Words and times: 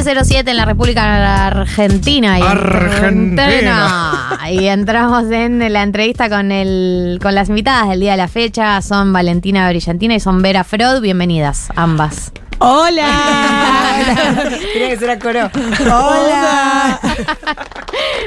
11.07 0.00 0.48
en 0.48 0.56
la 0.56 0.64
República 0.64 1.46
Argentina. 1.48 2.38
Y 2.38 2.42
Argentina. 2.42 4.38
Y 4.50 4.66
entramos 4.66 5.30
en 5.30 5.70
la 5.70 5.82
entrevista 5.82 6.30
con, 6.30 6.52
el, 6.52 7.18
con 7.20 7.34
las 7.34 7.50
invitadas 7.50 7.90
del 7.90 8.00
día 8.00 8.12
de 8.12 8.16
la 8.16 8.28
fecha. 8.28 8.80
Son 8.80 9.12
Valentina 9.12 9.68
Brillantina 9.68 10.14
y 10.14 10.20
son 10.20 10.40
Vera 10.40 10.64
Freud. 10.64 11.02
Bienvenidas, 11.02 11.68
ambas. 11.76 12.32
¡Hola! 12.62 14.50
Tiene 14.72 14.90
que 14.90 14.96
ser 14.98 15.08
a 15.08 15.18
coro. 15.18 15.50
¡Hola! 15.80 17.00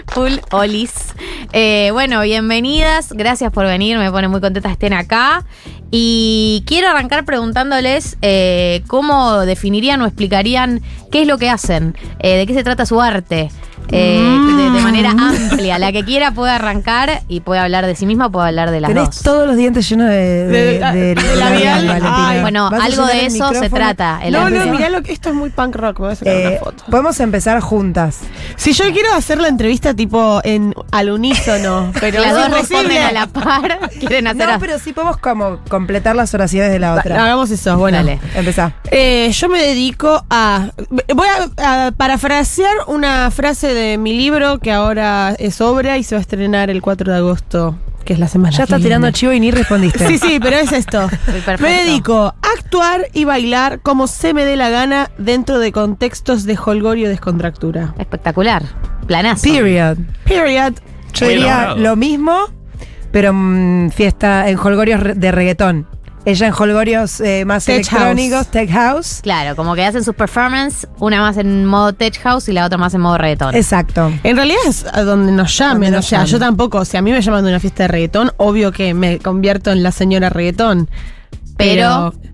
Full 0.08 0.34
Olis. 0.50 1.14
Eh, 1.52 1.90
bueno, 1.92 2.20
bienvenidas. 2.22 3.14
Gracias 3.14 3.52
por 3.52 3.68
venir. 3.68 4.00
Me 4.00 4.10
pone 4.10 4.28
muy 4.28 4.42
contenta 4.42 4.70
que 4.70 4.74
estén 4.74 4.94
acá. 4.94 5.46
Y 5.92 6.64
quiero 6.66 6.90
arrancar 6.90 7.26
preguntándoles 7.26 8.18
eh, 8.24 8.82
cómo 8.88 9.42
definirían 9.42 10.02
o 10.02 10.08
explicarían 10.08 10.82
qué 11.12 11.22
es 11.22 11.28
lo 11.28 11.38
que 11.38 11.52
hacen, 11.52 11.96
eh, 12.18 12.38
de 12.38 12.48
qué 12.48 12.56
se 12.56 12.64
trata 12.64 12.88
su 12.88 13.00
arte. 13.00 13.52
Eh, 13.90 14.20
de, 14.58 14.72
de 14.72 14.82
manera 14.82 15.12
amplia. 15.12 15.78
La 15.80 15.92
que 15.92 16.04
quiera 16.04 16.32
puede 16.32 16.52
arrancar 16.52 17.22
y 17.28 17.42
puede 17.42 17.60
hablar 17.62 17.86
de 17.86 17.96
sí 17.96 18.06
misma 18.06 18.28
o 18.28 18.32
puede 18.32 18.48
hablar 18.48 18.72
de 18.72 18.82
las 18.82 18.90
Tenés 18.90 19.06
dos. 19.06 19.22
todos 19.24 19.48
los 19.48 19.56
dientes 19.56 19.88
llenos 19.90 20.10
de, 20.10 20.16
de, 20.48 20.80
De- 20.80 20.80
de- 20.80 21.16
de 21.16 21.36
labial. 21.36 21.88
Valentina. 21.88 22.42
Bueno, 22.42 22.70
¿Vas 22.72 22.82
a 22.82 22.86
algo 22.86 23.06
de 23.06 23.26
eso 23.26 23.54
se 23.54 23.70
trata. 23.70 24.20
el 24.24 24.34
No, 24.34 24.50
no, 24.50 24.66
mirá 24.68 24.90
lo 24.90 25.02
que 25.04 25.12
esto 25.12 25.30
es 25.30 25.36
muy 25.36 25.50
punk 25.50 25.76
rock. 25.76 26.00
Voy 26.00 26.12
a 26.12 26.16
sacar 26.16 26.34
Eh, 26.34 26.48
una 26.52 26.60
foto. 26.60 26.84
podemos 26.90 27.20
empezar 27.20 27.60
juntas. 27.60 28.20
Si 28.56 28.74
yo 28.74 28.86
quiero 28.92 29.14
hacer 29.14 29.40
la 29.40 29.48
entrevista 29.48 29.94
tipo 29.94 30.42
en 30.44 30.74
al 30.92 31.10
unísono, 31.12 31.92
pero 32.00 32.22
las 32.22 32.34
dos 32.34 32.50
responden 32.52 33.02
a 33.04 33.12
la 33.12 33.28
par. 33.28 33.80
Quieren 34.00 34.28
hacer 34.28 34.48
No, 34.50 34.60
pero 34.60 34.80
sí 34.80 34.94
podemos 34.94 35.18
como 35.18 35.60
completar 35.70 36.16
las 36.16 36.34
oraciones 36.34 36.72
de 36.72 36.80
la 36.80 36.94
otra. 36.96 37.24
Hagamos 37.24 37.52
eso, 37.52 37.78
bueno. 37.78 37.98
Dale. 37.98 38.20
Empezá. 38.36 38.74
Eh, 38.92 39.32
yo 39.34 39.50
me 39.50 39.62
dedico 39.62 40.24
a. 40.30 40.70
Voy 41.14 41.28
a, 41.58 41.88
a 41.88 41.92
parafrasear 41.92 42.74
una 42.88 43.32
frase 43.32 43.63
de 43.68 43.98
mi 43.98 44.14
libro 44.14 44.60
que 44.60 44.72
ahora 44.72 45.36
es 45.38 45.62
obra 45.62 45.98
y 45.98 46.04
se 46.04 46.16
va 46.16 46.20
a 46.20 46.22
estrenar 46.22 46.70
el 46.70 46.82
4 46.82 47.12
de 47.12 47.18
agosto, 47.18 47.76
que 48.04 48.14
es 48.14 48.20
la 48.20 48.28
semana. 48.28 48.56
Ya 48.56 48.64
estás 48.64 48.82
tirando 48.82 49.10
chivo 49.12 49.32
y 49.34 49.40
ni 49.40 49.52
respondiste. 49.52 50.08
Sí, 50.08 50.18
sí, 50.18 50.40
pero 50.42 50.58
es 50.58 50.72
esto. 50.72 51.08
perfecto. 51.26 51.64
Me 51.64 51.84
dedico 51.84 52.26
a 52.26 52.36
actuar 52.58 53.08
y 53.14 53.24
bailar 53.24 53.80
como 53.82 54.08
se 54.08 54.34
me 54.34 54.46
dé 54.46 54.56
la 54.56 54.70
gana 54.70 55.12
dentro 55.18 55.60
de 55.60 55.72
contextos 55.72 56.44
de 56.46 56.58
holgorio 56.58 57.06
y 57.06 57.10
descontractura. 57.10 57.94
Espectacular. 57.98 58.64
Planazo. 59.08 59.44
Period. 59.44 59.98
Period. 60.26 60.74
Yo 61.14 61.28
diría 61.28 61.76
lo 61.76 61.96
mismo, 61.96 62.48
pero 63.12 63.32
mm, 63.34 63.92
fiesta 63.92 64.50
en 64.50 64.58
holgorios 64.58 65.02
de 65.16 65.32
reggaetón. 65.32 65.88
Ella 66.26 66.48
en 66.48 66.54
holgorios 66.58 67.20
eh, 67.20 67.44
más 67.46 67.66
Tech 67.66 67.76
electrónicos, 67.76 68.38
house. 68.38 68.48
tech 68.48 68.70
house. 68.72 69.20
Claro, 69.22 69.56
como 69.58 69.76
que 69.76 69.84
hacen 69.86 70.04
sus 70.06 70.16
performance, 70.16 70.88
una 71.00 71.20
más 71.20 71.36
en 71.38 71.66
modo 71.66 71.92
tech 71.94 72.18
house 72.22 72.48
y 72.48 72.54
la 72.54 72.66
otra 72.66 72.78
más 72.78 72.94
en 72.94 73.02
modo 73.02 73.18
reggaetón. 73.18 73.54
Exacto. 73.56 74.10
En 74.24 74.36
realidad 74.38 74.62
es 74.68 74.86
a 74.94 75.02
donde 75.04 75.32
nos 75.34 75.58
llamen, 75.58 75.92
Donde 75.92 75.98
o 75.98 76.02
sea, 76.02 76.20
llamen. 76.20 76.32
yo 76.32 76.40
tampoco, 76.40 76.86
si 76.86 76.96
a 76.96 77.02
mí 77.02 77.12
me 77.12 77.22
llaman 77.22 77.44
de 77.44 77.50
una 77.50 77.60
fiesta 77.60 77.84
de 77.84 77.88
reggaetón, 77.90 78.32
obvio 78.38 78.72
que 78.72 78.94
me 78.94 79.20
convierto 79.20 79.72
en 79.72 79.84
la 79.84 79.92
señora 79.92 80.30
reggaetón. 80.30 80.90
Pero- 81.58 82.14
Pero, 82.14 82.33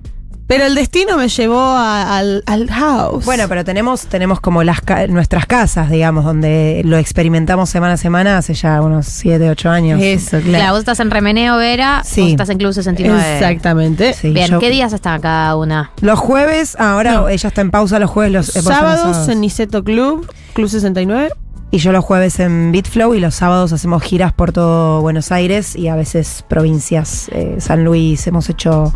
pero 0.50 0.66
el 0.66 0.74
destino 0.74 1.16
me 1.16 1.28
llevó 1.30 1.62
a- 1.62 2.18
al, 2.18 2.44
al 2.48 2.68
house. 2.72 3.24
Bueno, 3.24 3.46
pero 3.48 3.64
tenemos, 3.64 4.08
tenemos 4.08 4.40
como 4.42 4.64
las 4.64 4.82
ca- 4.82 5.06
nuestras 5.06 5.46
casas, 5.46 5.92
digamos, 5.92 6.26
donde 6.26 6.82
lo 6.84 6.98
experimentamos 6.98 7.70
semana 7.70 7.94
a 7.94 7.98
semana 7.98 8.38
hace 8.40 8.56
ya 8.56 8.82
unos 8.82 9.06
7, 9.06 9.48
8 9.50 9.70
años. 9.70 10.02
eso, 10.02 10.32
Claro, 10.40 10.46
claro. 10.46 10.72
vos 10.72 10.80
estás 10.80 11.00
en 11.02 11.12
Remeneo, 11.12 11.56
Vera, 11.58 12.02
Sí. 12.04 12.22
vos 12.22 12.30
estás 12.32 12.50
en 12.50 12.58
Club 12.58 12.74
69. 12.74 13.36
Exactamente. 13.38 14.14
Sí, 14.16 14.32
Bien, 14.32 14.50
yo- 14.50 14.60
¿qué 14.60 14.72
días 14.72 14.92
están 14.92 15.22
cada 15.22 15.56
una? 15.56 15.92
Los 16.02 16.18
jueves, 16.18 16.76
ahora 16.80 17.14
No. 17.14 17.30
ella 17.30 17.48
está 17.48 17.62
en 17.62 17.70
pausa 17.70 18.00
los 18.00 18.10
jueves, 18.10 18.34
los 18.34 18.50
eh, 18.56 18.60
vos 18.60 18.66
los 18.66 18.74
Sábados 18.76 19.30
en 19.30 19.42
Niceto 19.42 19.84
Club, 19.84 20.28
Club 20.54 20.68
69. 20.68 21.30
Y 21.72 21.78
yo 21.78 21.92
los 21.92 22.04
jueves 22.04 22.40
en 22.40 22.72
Beatflow 22.72 23.14
y 23.14 23.20
los 23.20 23.36
sábados 23.36 23.72
hacemos 23.74 24.02
giras 24.02 24.34
por 24.34 24.52
todo 24.52 25.02
Buenos 25.02 25.32
Aires 25.32 25.76
y 25.76 25.88
a 25.88 25.96
veces 25.96 26.44
provincias, 26.50 27.30
eh, 27.32 27.58
San 27.60 27.84
Luis, 27.84 28.26
hemos 28.26 28.50
hecho, 28.50 28.92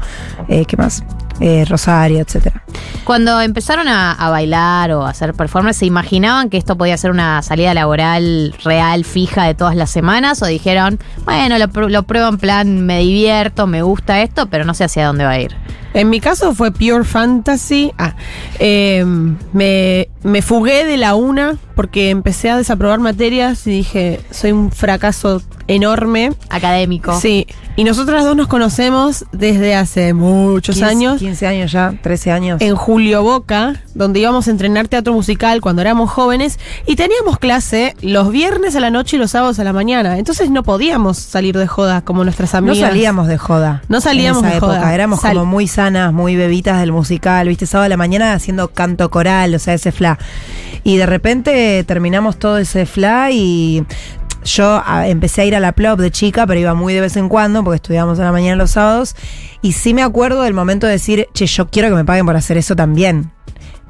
eh, 0.48 0.66
¿qué 0.66 0.76
más? 0.76 1.04
Eh, 1.40 1.66
Rosario, 1.68 2.20
etcétera. 2.20 2.64
Cuando 3.04 3.42
empezaron 3.42 3.88
a, 3.88 4.14
a 4.14 4.30
bailar 4.30 4.92
o 4.92 5.06
a 5.06 5.10
hacer 5.10 5.34
performance, 5.34 5.78
¿se 5.78 5.86
imaginaban 5.86 6.50
que 6.50 6.58
esto 6.58 6.78
podía 6.78 6.96
ser 6.98 7.12
una 7.12 7.42
salida 7.42 7.74
laboral 7.74 8.56
real, 8.64 9.04
fija 9.04 9.44
de 9.46 9.56
todas 9.56 9.76
las 9.76 9.90
semanas? 9.90 10.42
¿O 10.42 10.46
dijeron, 10.46 11.00
bueno, 11.26 11.58
lo, 11.58 11.90
lo 11.90 12.04
pruebo 12.04 12.30
en 12.30 12.38
plan, 12.38 12.86
me 12.86 13.00
divierto, 13.00 13.68
me 13.68 13.82
gusta 13.82 14.22
esto, 14.22 14.48
pero 14.48 14.64
no 14.64 14.74
sé 14.74 14.86
hacia 14.86 15.08
dónde 15.08 15.26
va 15.26 15.32
a 15.32 15.40
ir? 15.40 15.56
En 15.94 16.10
mi 16.10 16.20
caso 16.20 16.56
fue 16.56 16.72
Pure 16.72 17.04
Fantasy. 17.04 17.92
Ah, 17.98 18.16
eh, 18.60 19.06
me, 19.54 20.08
me 20.24 20.42
fugué 20.42 20.86
de 20.86 20.98
la 20.98 21.14
una 21.14 21.58
porque 21.76 22.10
empecé 22.10 22.50
a 22.50 22.58
desaprobar 22.58 23.00
materias 23.00 23.68
y 23.68 23.72
dije, 23.72 24.22
soy 24.32 24.54
un 24.54 24.72
fracaso 24.72 25.42
enorme. 25.68 26.34
Académico. 26.50 27.20
Sí, 27.20 27.46
y 27.76 27.84
nosotras 27.84 28.24
dos 28.24 28.36
nos 28.36 28.48
conocemos 28.48 29.26
desde 29.32 29.76
hace 29.76 30.14
muchos 30.14 30.76
15 30.76 30.90
años. 30.90 31.22
15 31.24 31.48
años 31.48 31.72
ya, 31.72 31.94
13 32.02 32.32
años. 32.32 32.62
En 32.62 32.76
Julio 32.76 33.24
Boca, 33.24 33.76
donde 33.96 34.20
íbamos 34.20 34.48
a 34.48 34.52
entrenar 34.52 34.90
teatro 34.90 35.14
musical 35.14 35.62
cuando 35.62 35.82
éramos 35.82 36.10
jóvenes 36.12 36.60
y 36.86 36.98
teníamos 36.98 37.40
clase 37.40 37.96
los 38.02 38.30
viernes 38.30 38.76
a 38.76 38.82
la 38.82 38.90
noche 38.90 39.16
y 39.16 39.20
los 39.20 39.32
sábados 39.32 39.58
a 39.60 39.64
la 39.64 39.72
mañana. 39.72 40.18
Entonces 40.18 40.50
no 40.50 40.64
podíamos 40.64 41.18
salir 41.18 41.58
de 41.58 41.66
joda 41.66 42.02
como 42.02 42.26
nuestras 42.26 42.52
no 42.52 42.58
amigas. 42.60 42.90
salíamos 42.90 43.28
de 43.28 43.38
joda. 43.38 43.82
No 43.88 44.02
salíamos 44.02 44.44
en 44.44 44.50
esa 44.50 44.52
de 44.52 44.58
época. 44.58 44.74
joda. 44.80 44.94
Éramos 44.94 45.22
Sal- 45.22 45.36
como 45.38 45.46
muy 45.46 45.68
sanas, 45.68 46.12
muy 46.12 46.36
bebitas 46.36 46.80
del 46.82 46.92
musical, 46.92 47.48
viste, 47.48 47.66
sábado 47.68 47.86
a 47.86 47.90
la 47.90 47.98
mañana 47.98 48.34
haciendo 48.34 48.68
canto 48.74 49.10
coral, 49.10 49.56
o 49.56 49.60
sea, 49.60 49.74
ese 49.76 49.94
fla. 49.94 50.20
Y 50.84 50.98
de 50.98 51.06
repente 51.06 51.84
terminamos 51.86 52.38
todo 52.38 52.58
ese 52.58 52.86
fla 52.86 53.32
y 53.32 53.86
yo 54.44 54.82
empecé 55.06 55.42
a 55.42 55.46
ir 55.46 55.56
a 55.56 55.60
la 55.60 55.72
plop 55.72 56.00
de 56.00 56.12
chica, 56.12 56.46
pero 56.48 56.60
iba 56.60 56.74
muy 56.74 56.94
de 56.94 57.02
vez 57.02 57.18
en 57.18 57.30
cuando 57.30 57.64
porque 57.64 57.78
estudiábamos 57.78 58.20
a 58.20 58.24
la 58.24 58.32
mañana 58.32 58.56
los 58.56 58.72
sábados. 58.72 59.16
Y 59.62 59.74
sí 59.74 59.94
me 59.94 60.04
acuerdo 60.04 60.42
del 60.44 60.54
momento 60.54 60.88
de 60.88 60.94
decir, 60.94 61.28
che, 61.34 61.46
yo 61.46 61.70
quiero 61.70 61.90
que 61.90 61.96
me 61.96 62.06
paguen 62.06 62.26
por 62.26 62.36
hacer 62.36 62.58
eso 62.58 62.76
también. 62.76 63.32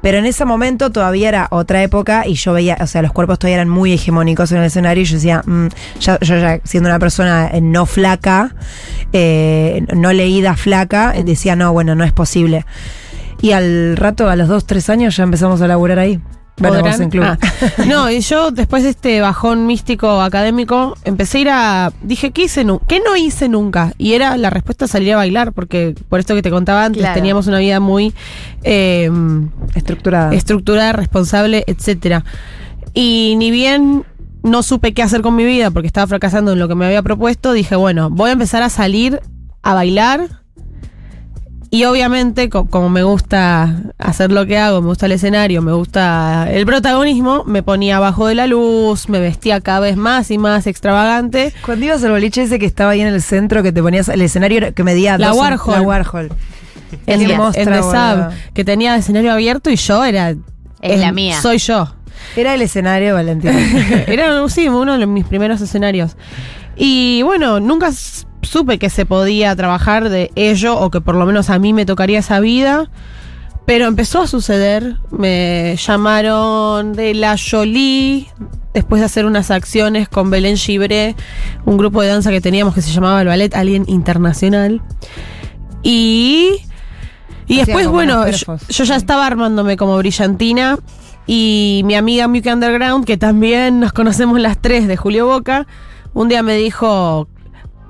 Pero 0.04 0.18
en 0.18 0.26
ese 0.26 0.44
momento 0.44 0.90
todavía 0.90 1.30
era 1.30 1.48
otra 1.50 1.82
época 1.82 2.26
y 2.26 2.34
yo 2.34 2.52
veía, 2.52 2.76
o 2.78 2.86
sea, 2.86 3.00
los 3.00 3.10
cuerpos 3.10 3.38
todavía 3.38 3.56
eran 3.56 3.70
muy 3.70 3.90
hegemónicos 3.90 4.52
en 4.52 4.58
el 4.58 4.64
escenario 4.64 5.00
y 5.02 5.06
yo 5.06 5.14
decía, 5.14 5.42
mm, 5.46 5.68
yo 5.98 6.18
ya 6.20 6.60
siendo 6.62 6.90
una 6.90 6.98
persona 6.98 7.48
eh, 7.50 7.62
no 7.62 7.86
flaca, 7.86 8.54
eh, 9.14 9.82
no 9.96 10.12
leída 10.12 10.56
flaca, 10.56 11.14
eh, 11.16 11.24
decía, 11.24 11.56
no, 11.56 11.72
bueno, 11.72 11.94
no 11.94 12.04
es 12.04 12.12
posible. 12.12 12.66
Y 13.40 13.52
al 13.52 13.96
rato, 13.96 14.28
a 14.28 14.36
los 14.36 14.46
dos, 14.46 14.66
tres 14.66 14.90
años, 14.90 15.16
ya 15.16 15.22
empezamos 15.24 15.62
a 15.62 15.68
laburar 15.68 15.98
ahí. 15.98 16.20
¿Podrán? 16.56 16.82
vos 16.82 17.00
en 17.00 17.10
club. 17.10 17.24
Ah. 17.24 17.38
No, 17.88 18.10
y 18.10 18.20
yo 18.20 18.50
después 18.50 18.82
de 18.84 18.90
este 18.90 19.20
bajón 19.20 19.66
místico 19.66 20.20
académico, 20.20 20.96
empecé 21.04 21.38
a 21.38 21.40
ir 21.40 21.48
a. 21.50 21.92
Dije, 22.02 22.30
¿qué 22.30 22.42
hice 22.44 22.64
¿Qué 22.86 23.00
no 23.04 23.16
hice 23.16 23.48
nunca? 23.48 23.92
Y 23.98 24.12
era 24.12 24.36
la 24.36 24.50
respuesta 24.50 24.86
salir 24.86 25.12
a 25.14 25.16
bailar, 25.16 25.52
porque 25.52 25.94
por 26.08 26.20
esto 26.20 26.34
que 26.34 26.42
te 26.42 26.50
contaba 26.50 26.84
antes, 26.84 27.00
Claro. 27.00 27.14
teníamos 27.14 27.46
una 27.48 27.58
vida 27.58 27.80
muy 27.80 28.14
eh, 28.62 29.10
Estructurada. 29.74 30.32
estructurada, 30.34 30.92
responsable, 30.92 31.64
etcétera. 31.66 32.24
Y 32.94 33.34
ni 33.38 33.50
bien 33.50 34.04
no 34.44 34.62
supe 34.62 34.92
qué 34.94 35.02
hacer 35.02 35.22
con 35.22 35.34
mi 35.34 35.44
vida 35.44 35.70
porque 35.70 35.86
estaba 35.88 36.06
fracasando 36.06 36.52
en 36.52 36.58
lo 36.58 36.68
que 36.68 36.74
me 36.74 36.84
había 36.86 37.02
propuesto, 37.02 37.52
dije, 37.52 37.74
bueno, 37.76 38.10
voy 38.10 38.30
a 38.30 38.34
empezar 38.34 38.62
a 38.62 38.68
salir 38.68 39.20
a 39.62 39.74
bailar. 39.74 40.43
Y 41.74 41.84
obviamente, 41.86 42.48
co- 42.50 42.66
como 42.66 42.88
me 42.88 43.02
gusta 43.02 43.74
hacer 43.98 44.30
lo 44.30 44.46
que 44.46 44.58
hago, 44.58 44.80
me 44.80 44.86
gusta 44.86 45.06
el 45.06 45.12
escenario, 45.12 45.60
me 45.60 45.72
gusta 45.72 46.46
el 46.48 46.64
protagonismo, 46.66 47.42
me 47.46 47.64
ponía 47.64 47.96
abajo 47.96 48.28
de 48.28 48.36
la 48.36 48.46
luz, 48.46 49.08
me 49.08 49.18
vestía 49.18 49.60
cada 49.60 49.80
vez 49.80 49.96
más 49.96 50.30
y 50.30 50.38
más 50.38 50.68
extravagante. 50.68 51.52
Cuando 51.66 51.86
ibas 51.86 52.04
al 52.04 52.12
boliche 52.12 52.42
ese 52.42 52.60
que 52.60 52.66
estaba 52.66 52.92
ahí 52.92 53.00
en 53.00 53.08
el 53.08 53.20
centro, 53.20 53.64
que 53.64 53.72
te 53.72 53.82
ponías, 53.82 54.08
el 54.08 54.22
escenario 54.22 54.72
que 54.72 54.84
medía 54.84 55.18
La 55.18 55.28
dos- 55.30 55.36
Warhol. 55.38 55.74
La 55.74 55.80
Warhol. 55.82 56.28
En, 57.08 57.26
The- 57.26 57.36
mostra, 57.36 57.62
en 57.62 57.68
The. 57.72 57.82
Sub, 57.82 58.52
que 58.54 58.64
tenía 58.64 58.94
escenario 58.94 59.32
abierto 59.32 59.68
y 59.68 59.74
yo 59.76 60.04
era... 60.04 60.32
Es 60.80 61.00
la 61.00 61.10
mía. 61.10 61.40
Soy 61.40 61.58
yo. 61.58 61.92
Era 62.36 62.54
el 62.54 62.62
escenario, 62.62 63.14
Valentina. 63.14 63.52
Era, 64.06 64.48
sí, 64.48 64.68
uno 64.68 64.96
de 64.96 65.06
mis 65.06 65.24
primeros 65.24 65.60
escenarios. 65.60 66.16
Y 66.76 67.22
bueno, 67.22 67.58
nunca 67.58 67.90
supe 68.44 68.78
que 68.78 68.90
se 68.90 69.06
podía 69.06 69.54
trabajar 69.56 70.08
de 70.08 70.30
ello 70.34 70.78
o 70.78 70.90
que 70.90 71.00
por 71.00 71.14
lo 71.14 71.26
menos 71.26 71.50
a 71.50 71.58
mí 71.58 71.72
me 71.72 71.86
tocaría 71.86 72.18
esa 72.18 72.40
vida. 72.40 72.90
Pero 73.66 73.86
empezó 73.86 74.22
a 74.22 74.26
suceder. 74.26 74.96
Me 75.10 75.76
llamaron 75.76 76.92
de 76.92 77.14
la 77.14 77.36
Jolie 77.38 78.28
después 78.74 79.00
de 79.00 79.06
hacer 79.06 79.24
unas 79.24 79.50
acciones 79.50 80.08
con 80.08 80.30
Belén 80.30 80.56
Gibré, 80.56 81.14
un 81.64 81.78
grupo 81.78 82.02
de 82.02 82.08
danza 82.08 82.30
que 82.30 82.40
teníamos 82.40 82.74
que 82.74 82.82
se 82.82 82.90
llamaba 82.90 83.22
el 83.22 83.28
Ballet 83.28 83.54
Alien 83.54 83.84
Internacional. 83.86 84.82
Y, 85.82 86.62
y 87.46 87.58
después, 87.58 87.86
bueno, 87.86 88.28
yo, 88.28 88.84
ya 88.84 88.96
estaba 88.96 89.26
armándome 89.26 89.76
como 89.76 89.96
brillantina. 89.96 90.78
Y 91.26 91.82
mi 91.84 91.94
amiga 91.94 92.28
Mickey 92.28 92.52
Underground, 92.52 93.06
que 93.06 93.16
también 93.16 93.80
nos 93.80 93.92
conocemos 93.92 94.38
las 94.40 94.60
tres 94.60 94.86
de 94.86 94.96
Julio 94.96 95.26
Boca, 95.26 95.66
un 96.12 96.28
día 96.28 96.42
me 96.42 96.54
dijo, 96.56 97.28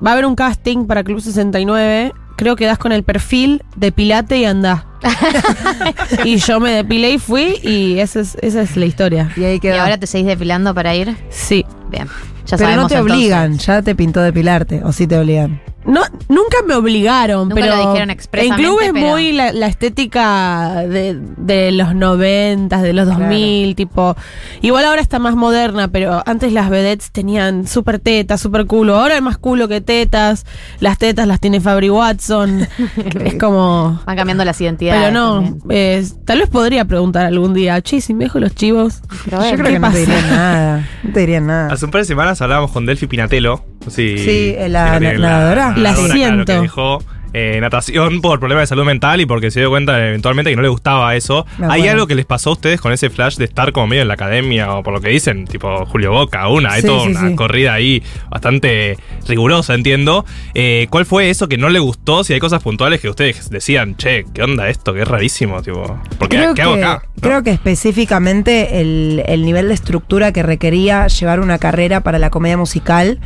va 0.04 0.10
a 0.10 0.12
haber 0.12 0.26
un 0.26 0.34
casting 0.34 0.86
para 0.86 1.02
Club 1.04 1.20
69, 1.20 2.12
creo 2.36 2.56
que 2.56 2.66
das 2.66 2.78
con 2.78 2.92
el 2.92 3.02
perfil, 3.02 3.62
depilate 3.76 4.38
y 4.38 4.44
anda. 4.44 4.86
y 6.24 6.36
yo 6.36 6.60
me 6.60 6.70
depilé 6.70 7.12
y 7.12 7.18
fui 7.18 7.58
y 7.62 7.98
esa 7.98 8.20
es, 8.20 8.36
esa 8.40 8.62
es 8.62 8.76
la 8.76 8.86
historia. 8.86 9.30
Y 9.36 9.44
ahí 9.44 9.54
¿Y 9.56 9.60
quedó. 9.60 9.80
ahora 9.80 9.98
te 9.98 10.06
seguís 10.06 10.26
depilando 10.26 10.74
para 10.74 10.94
ir? 10.94 11.16
Sí. 11.30 11.64
Bien. 11.90 12.08
Ya 12.46 12.56
Pero 12.58 12.70
no 12.70 12.88
sabemos 12.88 12.88
te 12.88 12.94
entonces. 12.96 13.16
obligan, 13.16 13.58
ya 13.58 13.82
te 13.82 13.94
pintó 13.94 14.20
depilarte, 14.20 14.82
o 14.84 14.92
sí 14.92 15.06
te 15.06 15.18
obligan. 15.18 15.60
No, 15.86 16.00
nunca 16.28 16.56
me 16.66 16.74
obligaron, 16.74 17.48
Nunca 17.48 17.60
pero 17.62 17.76
lo 17.76 17.88
dijeron 17.90 18.10
expresamente, 18.10 18.62
en 18.62 18.68
club 18.68 18.80
es 18.82 18.92
pero- 18.92 19.06
muy 19.06 19.32
la, 19.32 19.52
la 19.52 19.66
estética 19.66 20.84
de, 20.88 21.18
de 21.36 21.72
los 21.72 21.94
noventas, 21.94 22.82
de 22.82 22.92
los 22.92 23.06
2000, 23.06 23.74
tipo. 23.76 24.16
Igual 24.62 24.84
ahora 24.86 25.00
está 25.02 25.18
más 25.18 25.34
moderna, 25.36 25.88
pero 25.88 26.22
antes 26.26 26.52
las 26.52 26.70
vedettes 26.70 27.10
tenían 27.10 27.66
súper 27.66 27.98
tetas, 27.98 28.40
súper 28.40 28.66
culo. 28.66 28.96
Ahora 28.96 29.16
hay 29.16 29.20
más 29.20 29.36
culo 29.38 29.68
que 29.68 29.80
tetas. 29.80 30.46
Las 30.80 30.98
tetas 30.98 31.26
las 31.26 31.40
tiene 31.40 31.60
Fabri 31.60 31.90
Watson. 31.90 32.66
es 33.20 33.34
como. 33.34 34.00
Van 34.06 34.16
cambiando 34.16 34.44
las 34.44 34.60
identidades. 34.60 35.00
Pero 35.02 35.12
no, 35.12 35.58
eh, 35.70 36.04
tal 36.24 36.38
vez 36.40 36.48
podría 36.48 36.84
preguntar 36.86 37.26
algún 37.26 37.52
día, 37.54 37.80
che, 37.82 38.00
si 38.00 38.14
me 38.14 38.24
dejo 38.24 38.40
los 38.40 38.54
chivos. 38.54 39.02
Pero 39.26 39.42
Yo 39.42 39.50
creo 39.56 39.64
¿qué 39.66 39.72
que 39.74 39.78
no 39.78 39.90
te 39.90 39.92
pasa? 39.92 39.98
dirían 39.98 40.30
nada. 40.30 40.88
No 41.02 41.12
te 41.12 41.20
dirían 41.20 41.46
nada. 41.48 41.72
Hace 41.72 41.84
un 41.84 41.90
par 41.90 42.00
de 42.00 42.04
semanas 42.06 42.40
hablábamos 42.40 42.70
con 42.70 42.86
Delphi 42.86 43.06
Pinatello. 43.06 43.62
Sí, 43.88 44.18
Sí, 44.18 44.54
la 44.68 44.98
nadadora. 45.00 45.68
La 45.76 45.94
claro, 45.94 46.12
siento. 46.12 47.02
eh, 47.36 47.58
natación 47.60 48.20
por 48.20 48.38
problemas 48.38 48.62
de 48.62 48.66
salud 48.68 48.84
mental 48.84 49.20
y 49.20 49.26
porque 49.26 49.50
se 49.50 49.58
dio 49.58 49.68
cuenta 49.68 49.98
eventualmente 50.06 50.50
que 50.52 50.56
no 50.56 50.62
le 50.62 50.68
gustaba 50.68 51.16
eso. 51.16 51.44
Me 51.58 51.66
¿Hay 51.68 51.88
algo 51.88 52.06
que 52.06 52.14
les 52.14 52.26
pasó 52.26 52.50
a 52.50 52.52
ustedes 52.52 52.80
con 52.80 52.92
ese 52.92 53.10
flash 53.10 53.38
de 53.38 53.44
estar 53.44 53.72
como 53.72 53.88
medio 53.88 54.02
en 54.02 54.08
la 54.08 54.14
academia 54.14 54.72
o 54.72 54.84
por 54.84 54.94
lo 54.94 55.00
que 55.00 55.08
dicen, 55.08 55.44
tipo 55.44 55.84
Julio 55.86 56.12
Boca, 56.12 56.46
una, 56.46 56.74
hay 56.74 56.82
Sí, 56.82 56.86
toda 56.86 57.02
sí, 57.02 57.08
una 57.10 57.28
sí. 57.30 57.34
corrida 57.34 57.74
ahí 57.74 58.04
bastante 58.30 58.96
rigurosa, 59.26 59.74
entiendo. 59.74 60.24
Eh, 60.54 60.86
¿Cuál 60.90 61.06
fue 61.06 61.28
eso 61.28 61.48
que 61.48 61.58
no 61.58 61.70
le 61.70 61.80
gustó? 61.80 62.22
Si 62.22 62.32
hay 62.34 62.38
cosas 62.38 62.62
puntuales 62.62 63.00
que 63.00 63.08
ustedes 63.08 63.50
decían, 63.50 63.96
che, 63.96 64.24
¿qué 64.32 64.44
onda 64.44 64.68
esto? 64.68 64.94
Que 64.94 65.02
es 65.02 65.08
rarísimo, 65.08 65.60
tipo, 65.60 65.98
Creo 66.28 66.54
¿qué 66.54 66.62
hago 66.62 66.76
que- 66.76 66.84
acá? 66.84 67.02
¿No? 67.16 67.20
Creo 67.20 67.42
que 67.42 67.50
específicamente 67.50 68.80
el, 68.80 69.24
el 69.26 69.44
nivel 69.44 69.66
de 69.68 69.74
estructura 69.74 70.30
que 70.32 70.42
requería 70.44 71.08
llevar 71.08 71.40
una 71.40 71.58
carrera 71.58 72.00
para 72.00 72.18
la 72.20 72.30
comedia 72.30 72.56
musical, 72.56 73.18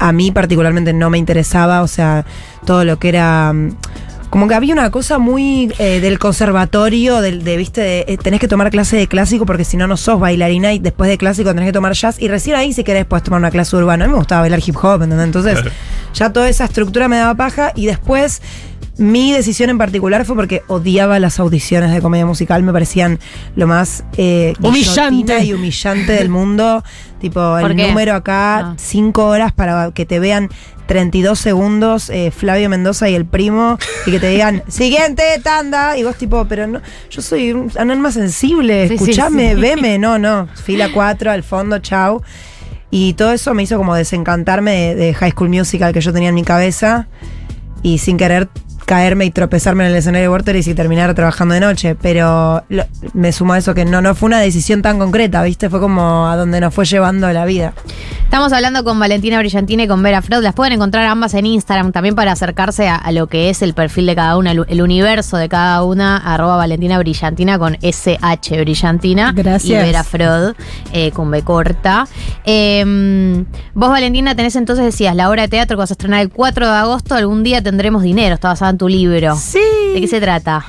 a 0.00 0.10
mí 0.12 0.32
particularmente 0.32 0.92
no 0.92 1.10
me 1.10 1.18
interesaba, 1.18 1.82
o 1.82 1.86
sea, 1.88 2.24
todo 2.66 2.84
lo 2.84 2.98
que 2.98 3.10
era... 3.10 3.52
mm, 3.52 3.76
Como 4.30 4.46
que 4.46 4.54
había 4.54 4.72
una 4.74 4.90
cosa 4.90 5.18
muy 5.18 5.72
eh, 5.78 5.98
del 6.00 6.18
conservatorio, 6.20 7.20
del, 7.20 7.42
de, 7.42 7.56
viste, 7.56 7.80
de, 7.80 8.04
eh, 8.06 8.16
tenés 8.16 8.38
que 8.38 8.46
tomar 8.46 8.70
clase 8.70 8.96
de 8.96 9.08
clásico 9.08 9.44
porque 9.44 9.64
si 9.64 9.76
no, 9.76 9.86
no 9.88 9.96
sos 9.96 10.20
bailarina 10.20 10.72
y 10.72 10.78
después 10.78 11.10
de 11.10 11.18
clásico 11.18 11.50
tenés 11.52 11.66
que 11.66 11.72
tomar 11.72 11.94
jazz 11.94 12.16
y 12.22 12.28
recién 12.28 12.54
ahí 12.56 12.72
si 12.72 12.84
querés 12.84 13.06
puedes 13.06 13.24
tomar 13.24 13.40
una 13.40 13.50
clase 13.50 13.74
urbana. 13.76 14.04
A 14.04 14.08
mí 14.08 14.12
me 14.12 14.18
gustaba 14.18 14.42
bailar 14.42 14.60
hip 14.64 14.76
hop, 14.76 15.02
¿entendés? 15.02 15.26
Entonces 15.26 15.58
ya 16.14 16.32
toda 16.32 16.48
esa 16.48 16.64
estructura 16.64 17.08
me 17.08 17.16
daba 17.16 17.34
paja 17.34 17.72
y 17.74 17.86
después 17.86 18.40
mi 19.00 19.32
decisión 19.32 19.70
en 19.70 19.78
particular 19.78 20.24
fue 20.24 20.36
porque 20.36 20.62
odiaba 20.68 21.18
las 21.18 21.40
audiciones 21.40 21.90
de 21.92 22.00
comedia 22.00 22.26
musical, 22.26 22.62
me 22.62 22.72
parecían 22.72 23.18
lo 23.56 23.66
más 23.66 24.04
eh, 24.16 24.54
Humillante. 24.60 25.42
y 25.44 25.52
humillante 25.54 26.12
del 26.12 26.28
mundo. 26.28 26.84
Tipo, 27.20 27.40
¿Por 27.60 27.72
el 27.72 27.76
qué? 27.76 27.88
número 27.88 28.14
acá, 28.14 28.58
Ah. 28.58 28.74
cinco 28.78 29.26
horas 29.26 29.52
para 29.52 29.90
que 29.92 30.06
te 30.06 30.18
vean 30.18 30.48
32 30.86 31.38
segundos, 31.38 32.08
eh, 32.10 32.30
Flavio 32.34 32.68
Mendoza 32.70 33.08
y 33.10 33.14
el 33.14 33.26
primo, 33.26 33.78
y 34.06 34.10
que 34.10 34.18
te 34.20 34.28
digan, 34.30 34.62
siguiente 34.68 35.22
tanda, 35.42 35.96
y 35.98 36.02
vos 36.02 36.16
tipo, 36.16 36.46
pero 36.46 36.66
no, 36.66 36.80
yo 37.10 37.20
soy 37.22 37.52
un 37.52 37.70
alma 37.76 38.10
sensible, 38.10 38.88
Sí, 38.88 38.96
sí, 38.96 39.04
escuchame, 39.04 39.54
sí. 39.54 39.60
veme, 39.60 39.98
no, 39.98 40.18
no, 40.18 40.48
fila 40.64 40.88
4 40.92 41.30
al 41.30 41.42
fondo, 41.42 41.78
chau. 41.78 42.22
Y 42.90 43.12
todo 43.12 43.32
eso 43.32 43.52
me 43.54 43.62
hizo 43.64 43.76
como 43.76 43.94
desencantarme 43.94 44.72
de, 44.72 44.94
de 44.96 45.14
High 45.14 45.30
School 45.32 45.50
Musical 45.50 45.92
que 45.92 46.00
yo 46.00 46.12
tenía 46.12 46.30
en 46.30 46.34
mi 46.34 46.42
cabeza 46.42 47.06
y 47.82 47.98
sin 47.98 48.16
querer 48.16 48.48
caerme 48.90 49.24
y 49.24 49.30
tropezarme 49.30 49.84
en 49.84 49.92
el 49.92 49.96
escenario 49.98 50.24
de 50.24 50.28
Vorterix 50.30 50.66
y 50.66 50.74
terminar 50.74 51.14
trabajando 51.14 51.54
de 51.54 51.60
noche. 51.60 51.94
Pero 51.94 52.64
lo- 52.68 52.82
me 53.14 53.30
sumo 53.30 53.52
a 53.52 53.58
eso 53.58 53.72
que 53.72 53.84
no, 53.84 54.02
no 54.02 54.16
fue 54.16 54.26
una 54.26 54.40
decisión 54.40 54.82
tan 54.82 54.98
concreta, 54.98 55.44
¿viste? 55.44 55.70
Fue 55.70 55.78
como 55.78 56.26
a 56.26 56.34
donde 56.36 56.60
nos 56.60 56.74
fue 56.74 56.84
llevando 56.84 57.30
la 57.32 57.44
vida. 57.44 57.72
Estamos 58.24 58.52
hablando 58.52 58.82
con 58.82 58.98
Valentina 58.98 59.38
Brillantina 59.38 59.84
y 59.84 59.88
con 59.88 60.02
Vera 60.02 60.22
Freud. 60.22 60.42
Las 60.42 60.54
pueden 60.54 60.72
encontrar 60.72 61.04
ambas 61.06 61.34
en 61.34 61.46
Instagram 61.46 61.92
también 61.92 62.16
para 62.16 62.32
acercarse 62.32 62.88
a, 62.88 62.96
a 62.96 63.12
lo 63.12 63.28
que 63.28 63.48
es 63.50 63.62
el 63.62 63.74
perfil 63.74 64.06
de 64.06 64.16
cada 64.16 64.36
una, 64.36 64.50
el, 64.50 64.64
el 64.68 64.82
universo 64.82 65.36
de 65.36 65.48
cada 65.48 65.84
una. 65.84 66.16
Arroba 66.16 66.56
Valentina 66.56 66.98
Brillantina 66.98 67.58
con 67.60 67.76
SH 67.82 68.60
Brillantina. 68.60 69.32
Gracias. 69.36 69.64
Y 69.82 69.86
Vera 69.86 70.02
Freud 70.02 70.54
eh, 70.92 71.12
con 71.12 71.30
B 71.30 71.42
corta. 71.42 72.08
Eh, 72.44 73.44
vos, 73.74 73.90
Valentina, 73.90 74.34
tenés 74.34 74.56
entonces, 74.56 74.84
decías, 74.84 75.14
la 75.14 75.28
obra 75.30 75.42
de 75.42 75.48
teatro 75.48 75.76
que 75.76 75.80
vas 75.80 75.90
a 75.90 75.94
estrenar 75.94 76.20
el 76.20 76.30
4 76.30 76.66
de 76.66 76.72
agosto. 76.76 77.14
Algún 77.14 77.42
día 77.44 77.62
tendremos 77.62 78.02
dinero. 78.02 78.34
En 78.40 78.58
tu 78.80 78.88
libro. 78.88 79.36
Sí. 79.36 79.58
¿De 79.94 80.00
qué 80.00 80.08
se 80.08 80.20
trata? 80.22 80.64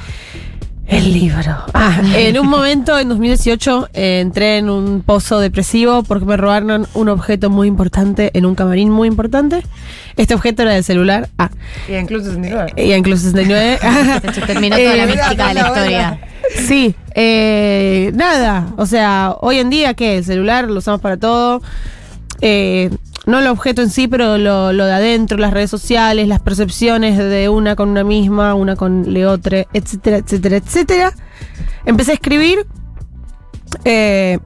El 0.86 1.14
libro. 1.14 1.56
Ah, 1.74 2.02
en 2.18 2.38
un 2.38 2.50
momento, 2.50 3.00
en 3.00 3.08
2018, 3.08 3.88
eh, 3.94 4.20
entré 4.20 4.58
en 4.58 4.70
un 4.70 5.02
pozo 5.02 5.40
depresivo 5.40 6.04
porque 6.04 6.26
me 6.26 6.36
robaron 6.36 6.86
un 6.94 7.08
objeto 7.08 7.50
muy 7.50 7.70
importante 7.70 8.30
en 8.34 8.46
un 8.46 8.56
camarín 8.56 8.90
muy 8.90 9.08
importante. 9.08 9.64
Este 10.18 10.34
objeto 10.36 10.64
era 10.64 10.74
del 10.74 10.84
celular. 10.84 11.30
Ah, 11.38 11.50
Y 11.88 11.94
incluso 11.96 12.26
69. 12.26 12.74
y 12.76 12.92
incluso 12.92 13.24
69. 13.24 13.80
Se 14.34 14.42
terminó 14.42 14.76
toda 14.76 14.96
la 14.98 15.04
Eh, 15.04 15.08
mística 15.08 15.48
de 15.48 15.54
la 15.54 15.62
historia. 15.68 16.20
Sí, 16.68 16.94
eh, 17.16 18.12
nada. 18.14 18.68
O 18.76 18.86
sea, 18.86 19.36
hoy 19.40 19.60
en 19.60 19.70
día, 19.70 19.94
¿qué? 19.94 20.18
El 20.18 20.26
celular 20.26 20.66
lo 20.70 20.80
usamos 20.80 21.00
para 21.00 21.16
todo. 21.16 21.62
Eh, 22.42 22.90
no 23.28 23.40
el 23.40 23.48
objeto 23.48 23.82
en 23.82 23.90
sí, 23.90 24.08
pero 24.08 24.38
lo, 24.38 24.74
lo 24.74 24.86
de 24.86 24.94
adentro, 24.94 25.38
las 25.38 25.54
redes 25.54 25.70
sociales, 25.70 26.28
las 26.28 26.40
percepciones 26.40 27.18
de 27.18 27.50
una 27.50 27.76
con 27.76 27.90
una 27.90 28.04
misma, 28.04 28.56
una 28.56 28.76
con 28.76 29.14
leotre, 29.14 29.68
etcétera, 29.74 30.18
etcétera, 30.18 30.58
etcétera. 30.58 31.14
Empecé 31.86 32.12
a 32.12 32.14
escribir. 32.16 32.66
Eh, 33.86 34.40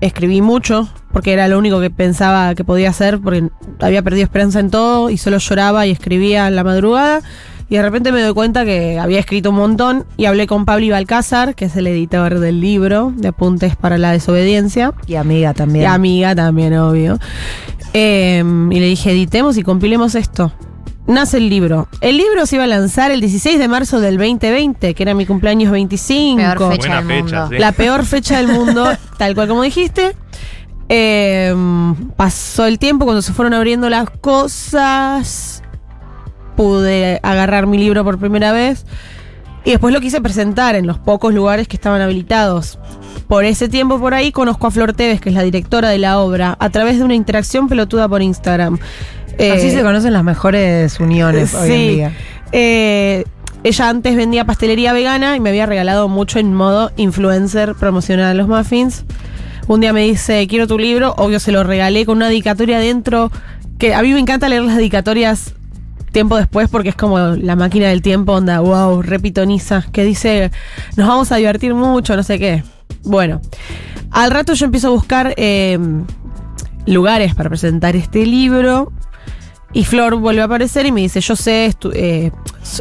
escribí 0.00 0.40
mucho, 0.40 0.88
porque 1.12 1.32
era 1.32 1.48
lo 1.48 1.58
único 1.58 1.80
que 1.80 1.90
pensaba 1.90 2.54
que 2.54 2.64
podía 2.64 2.90
hacer, 2.90 3.20
porque 3.20 3.48
había 3.80 4.02
perdido 4.02 4.24
esperanza 4.24 4.60
en 4.60 4.70
todo 4.70 5.10
y 5.10 5.16
solo 5.16 5.38
lloraba 5.38 5.86
y 5.86 5.90
escribía 5.90 6.48
en 6.48 6.56
la 6.56 6.64
madrugada. 6.64 7.22
Y 7.68 7.76
de 7.76 7.82
repente 7.82 8.12
me 8.12 8.20
doy 8.20 8.34
cuenta 8.34 8.64
que 8.64 8.98
había 8.98 9.18
escrito 9.18 9.50
un 9.50 9.56
montón 9.56 10.04
y 10.16 10.26
hablé 10.26 10.46
con 10.46 10.64
Pablo 10.64 10.84
Ibalcázar, 10.84 11.54
que 11.54 11.64
es 11.64 11.76
el 11.76 11.86
editor 11.86 12.38
del 12.38 12.60
libro 12.60 13.12
de 13.16 13.28
Apuntes 13.28 13.74
para 13.76 13.96
la 13.98 14.12
Desobediencia. 14.12 14.92
Y 15.06 15.14
amiga 15.14 15.54
también. 15.54 15.84
Y 15.84 15.86
amiga 15.86 16.34
también, 16.34 16.76
obvio. 16.76 17.18
Eh, 17.94 18.42
y 18.70 18.80
le 18.80 18.86
dije, 18.86 19.12
editemos 19.12 19.56
y 19.56 19.62
compilemos 19.62 20.14
esto. 20.14 20.52
Nace 21.06 21.36
el 21.36 21.48
libro. 21.50 21.88
El 22.00 22.16
libro 22.16 22.46
se 22.46 22.56
iba 22.56 22.64
a 22.64 22.66
lanzar 22.66 23.10
el 23.10 23.20
16 23.20 23.58
de 23.58 23.68
marzo 23.68 24.00
del 24.00 24.16
2020, 24.16 24.94
que 24.94 25.02
era 25.02 25.14
mi 25.14 25.26
cumpleaños 25.26 25.70
25. 25.70 26.36
Peor 26.38 26.58
fecha 26.72 26.88
Buena 26.88 26.96
del 26.96 27.06
fecha, 27.24 27.40
mundo. 27.40 27.48
sí. 27.50 27.58
La 27.58 27.72
peor 27.72 28.04
fecha 28.04 28.36
del 28.38 28.48
mundo, 28.48 28.88
tal 29.18 29.34
cual 29.34 29.48
como 29.48 29.62
dijiste. 29.62 30.16
Eh, 30.88 31.54
pasó 32.16 32.66
el 32.66 32.78
tiempo 32.78 33.04
cuando 33.04 33.22
se 33.22 33.32
fueron 33.32 33.54
abriendo 33.54 33.88
las 33.90 34.08
cosas. 34.10 35.62
Pude 36.56 37.20
agarrar 37.22 37.66
mi 37.66 37.78
libro 37.78 38.04
por 38.04 38.18
primera 38.18 38.52
vez. 38.52 38.86
Y 39.64 39.70
después 39.70 39.94
lo 39.94 40.00
quise 40.00 40.20
presentar 40.20 40.74
en 40.74 40.86
los 40.86 40.98
pocos 40.98 41.32
lugares 41.32 41.66
que 41.68 41.76
estaban 41.76 42.02
habilitados. 42.02 42.78
Por 43.28 43.44
ese 43.46 43.68
tiempo 43.68 43.98
por 43.98 44.12
ahí 44.12 44.30
conozco 44.30 44.66
a 44.66 44.70
Flor 44.70 44.92
Tevez, 44.92 45.20
que 45.22 45.30
es 45.30 45.34
la 45.34 45.42
directora 45.42 45.88
de 45.88 45.96
la 45.98 46.18
obra, 46.18 46.56
a 46.60 46.68
través 46.68 46.98
de 46.98 47.04
una 47.04 47.14
interacción 47.14 47.68
pelotuda 47.68 48.06
por 48.06 48.20
Instagram. 48.20 48.78
Así 49.34 49.36
Eh, 49.38 49.70
se 49.74 49.82
conocen 49.82 50.12
las 50.12 50.22
mejores 50.22 51.00
uniones 51.00 51.54
hoy 51.54 51.70
en 51.70 51.76
Sí. 51.76 51.88
día. 51.94 52.12
Eh, 52.52 53.24
ella 53.64 53.88
antes 53.88 54.14
vendía 54.14 54.44
pastelería 54.44 54.92
vegana 54.92 55.34
y 55.34 55.40
me 55.40 55.48
había 55.48 55.64
regalado 55.64 56.08
mucho 56.08 56.38
en 56.38 56.52
modo 56.54 56.92
influencer 56.96 57.74
promocionar 57.74 58.36
los 58.36 58.46
muffins. 58.46 59.04
Un 59.66 59.80
día 59.80 59.94
me 59.94 60.02
dice, 60.02 60.46
quiero 60.46 60.66
tu 60.66 60.78
libro, 60.78 61.14
obvio 61.16 61.40
se 61.40 61.50
lo 61.50 61.64
regalé 61.64 62.04
con 62.04 62.18
una 62.18 62.28
dedicatoria 62.28 62.76
adentro, 62.76 63.30
que 63.78 63.94
a 63.94 64.02
mí 64.02 64.12
me 64.12 64.20
encanta 64.20 64.50
leer 64.50 64.62
las 64.62 64.76
dedicatorias 64.76 65.54
tiempo 66.14 66.38
después 66.38 66.70
porque 66.70 66.88
es 66.88 66.96
como 66.96 67.18
la 67.18 67.56
máquina 67.56 67.88
del 67.88 68.00
tiempo, 68.00 68.32
onda, 68.32 68.60
wow, 68.60 69.02
repitoniza, 69.02 69.84
que 69.92 70.04
dice, 70.04 70.50
nos 70.96 71.06
vamos 71.06 71.30
a 71.30 71.36
divertir 71.36 71.74
mucho, 71.74 72.16
no 72.16 72.22
sé 72.22 72.38
qué. 72.38 72.64
Bueno, 73.02 73.42
al 74.10 74.30
rato 74.30 74.54
yo 74.54 74.64
empiezo 74.64 74.88
a 74.88 74.90
buscar 74.92 75.34
eh, 75.36 75.78
lugares 76.86 77.34
para 77.34 77.50
presentar 77.50 77.96
este 77.96 78.24
libro. 78.24 78.90
Y 79.76 79.84
Flor 79.84 80.14
vuelve 80.14 80.40
a 80.40 80.44
aparecer 80.44 80.86
y 80.86 80.92
me 80.92 81.00
dice, 81.00 81.20
yo 81.20 81.34
sé, 81.34 81.74
eh, 81.94 82.30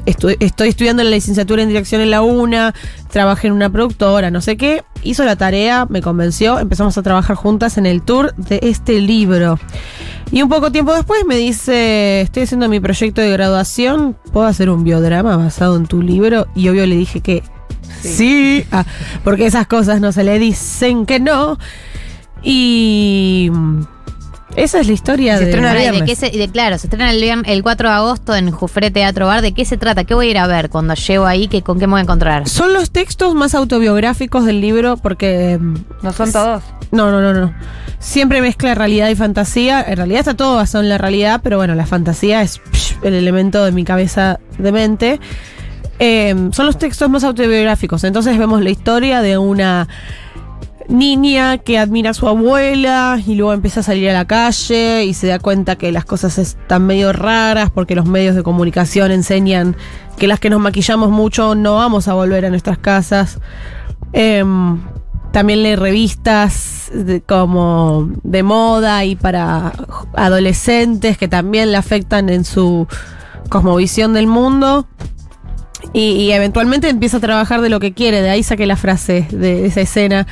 estoy 0.06 0.38
estudiando 0.40 1.02
la 1.02 1.10
licenciatura 1.10 1.64
en 1.64 1.70
dirección 1.70 2.02
en 2.02 2.12
la 2.12 2.22
UNA, 2.22 2.76
trabajé 3.10 3.48
en 3.48 3.54
una 3.54 3.72
productora, 3.72 4.30
no 4.30 4.42
sé 4.42 4.58
qué. 4.58 4.84
Hizo 5.02 5.26
la 5.26 5.36
tarea, 5.36 5.88
me 5.90 6.04
convenció, 6.04 6.60
empezamos 6.60 6.96
a 7.00 7.02
trabajar 7.02 7.36
juntas 7.36 7.80
en 7.80 7.88
el 7.88 8.04
tour 8.04 8.36
de 8.36 8.60
este 8.62 9.02
libro. 9.02 9.58
Y 10.34 10.42
un 10.42 10.50
poco 10.50 10.72
tiempo 10.72 10.96
después 10.96 11.26
me 11.28 11.36
dice, 11.36 12.22
estoy 12.22 12.44
haciendo 12.44 12.68
mi 12.68 12.80
proyecto 12.80 13.22
de 13.22 13.30
graduación, 13.30 14.18
¿puedo 14.32 14.48
hacer 14.48 14.72
un 14.72 14.84
biodrama 14.84 15.38
basado 15.38 15.78
en 15.78 15.86
tu 15.86 16.02
libro? 16.02 16.48
Y 16.56 16.70
obvio 16.70 16.88
le 16.88 16.96
dije 16.96 17.22
que 17.22 17.44
sí, 18.02 18.66
Ah, 18.72 18.84
porque 19.24 19.46
esas 19.46 19.68
cosas 19.68 20.02
no 20.02 20.12
se 20.12 20.24
le 20.24 20.40
dicen 20.40 21.06
que 21.06 21.20
no. 21.20 21.60
Y... 22.42 23.52
Esa 24.56 24.80
es 24.80 24.88
la 24.88 24.94
historia 24.94 25.38
Se 25.38 25.46
de. 25.46 25.50
estrena 25.50 25.74
de 25.74 26.06
qué 26.06 26.16
se- 26.16 26.30
de- 26.30 26.48
claro, 26.50 26.78
se 26.78 26.86
estrena 26.88 27.10
el, 27.12 27.24
el 27.24 27.64
4 27.64 27.90
de 27.90 27.96
agosto 27.96 28.36
en 28.36 28.52
Jufre 28.52 28.92
Teatro 28.92 29.26
Bar. 29.28 29.42
¿De 29.42 29.52
qué 29.54 29.66
se 29.66 29.78
trata? 29.78 30.04
¿Qué 30.04 30.14
voy 30.14 30.28
a 30.28 30.32
ir 30.32 30.38
a 30.38 30.46
ver 30.48 30.70
cuando 30.70 30.94
llego 30.94 31.26
ahí? 31.26 31.48
¿Qué, 31.48 31.64
¿Con 31.64 31.80
qué 31.80 31.88
me 31.88 31.92
voy 31.94 32.00
a 32.00 32.04
encontrar? 32.04 32.48
Son 32.48 32.72
los 32.72 32.92
textos 32.92 33.34
más 33.34 33.56
autobiográficos 33.56 34.46
del 34.46 34.62
libro 34.62 34.98
porque. 34.98 35.58
mm, 35.60 35.76
No 36.04 36.14
son 36.14 36.32
todos. 36.32 36.64
No, 36.92 37.10
no, 37.10 37.20
no, 37.22 37.34
no. 37.34 37.54
Siempre 37.98 38.42
mezcla 38.42 38.76
realidad 38.76 39.10
y 39.10 39.16
fantasía. 39.16 39.82
En 39.88 39.98
realidad 39.98 40.20
está 40.20 40.34
todo 40.36 40.56
basado 40.58 40.84
en 40.84 40.90
la 40.90 40.98
realidad, 41.00 41.42
pero 41.44 41.58
bueno, 41.58 41.74
la 41.74 41.88
fantasía 41.88 42.42
es 42.44 42.62
psh, 42.72 42.98
el 43.02 43.16
elemento 43.16 43.66
de 43.66 43.72
mi 43.72 43.84
cabeza 43.84 44.40
de 44.60 44.72
mente. 44.72 45.20
Eh, 46.00 46.50
son 46.52 46.66
los 46.66 46.78
textos 46.78 47.10
más 47.10 47.24
autobiográficos. 47.24 48.04
Entonces 48.04 48.38
vemos 48.38 48.62
la 48.62 48.70
historia 48.70 49.22
de 49.22 49.38
una 49.38 49.88
niña 50.88 51.58
que 51.58 51.78
admira 51.78 52.12
a 52.12 52.14
su 52.14 52.28
abuela 52.28 53.20
y 53.26 53.36
luego 53.36 53.54
empieza 53.54 53.80
a 53.80 53.84
salir 53.84 54.10
a 54.10 54.14
la 54.14 54.26
calle 54.26 55.06
y 55.06 55.14
se 55.14 55.28
da 55.28 55.40
cuenta 55.40 55.76
que 55.76 55.92
las 55.92 56.06
cosas 56.06 56.38
están 56.38 56.86
medio 56.86 57.14
raras 57.14 57.70
porque 57.70 57.96
los 57.96 58.06
medios 58.06 58.36
de 58.36 58.44
comunicación 58.44 59.12
enseñan 59.12 59.76
que 60.18 60.28
las 60.28 60.40
que 60.40 60.50
nos 60.50 60.60
maquillamos 60.60 61.10
mucho 61.10 61.56
no 61.56 61.76
vamos 61.76 62.08
a 62.08 62.14
volver 62.14 62.46
a 62.46 62.50
nuestras 62.50 62.78
casas. 62.78 63.40
Em, 64.14 64.82
también 65.32 65.64
lee 65.64 65.76
revistas 65.76 66.92
como 67.28 68.10
de 68.24 68.44
moda 68.44 69.04
y 69.04 69.16
para 69.16 69.74
adolescentes 70.14 71.18
que 71.18 71.28
también 71.28 71.72
le 71.72 71.78
afectan 71.78 72.30
en 72.30 72.46
su 72.46 72.88
cosmovisión 73.50 74.14
del 74.14 74.28
mundo. 74.28 74.88
Y, 75.92 76.12
y 76.12 76.32
eventualmente 76.32 76.88
empieza 76.88 77.18
a 77.18 77.20
trabajar 77.20 77.62
de 77.62 77.70
lo 77.70 77.80
que 77.80 77.94
quiere, 77.94 78.22
de 78.22 78.30
ahí 78.30 78.42
saqué 78.42 78.66
la 78.66 78.78
frase 78.78 79.28
de 79.32 79.66
esa 79.66 79.82
escena. 79.82 80.28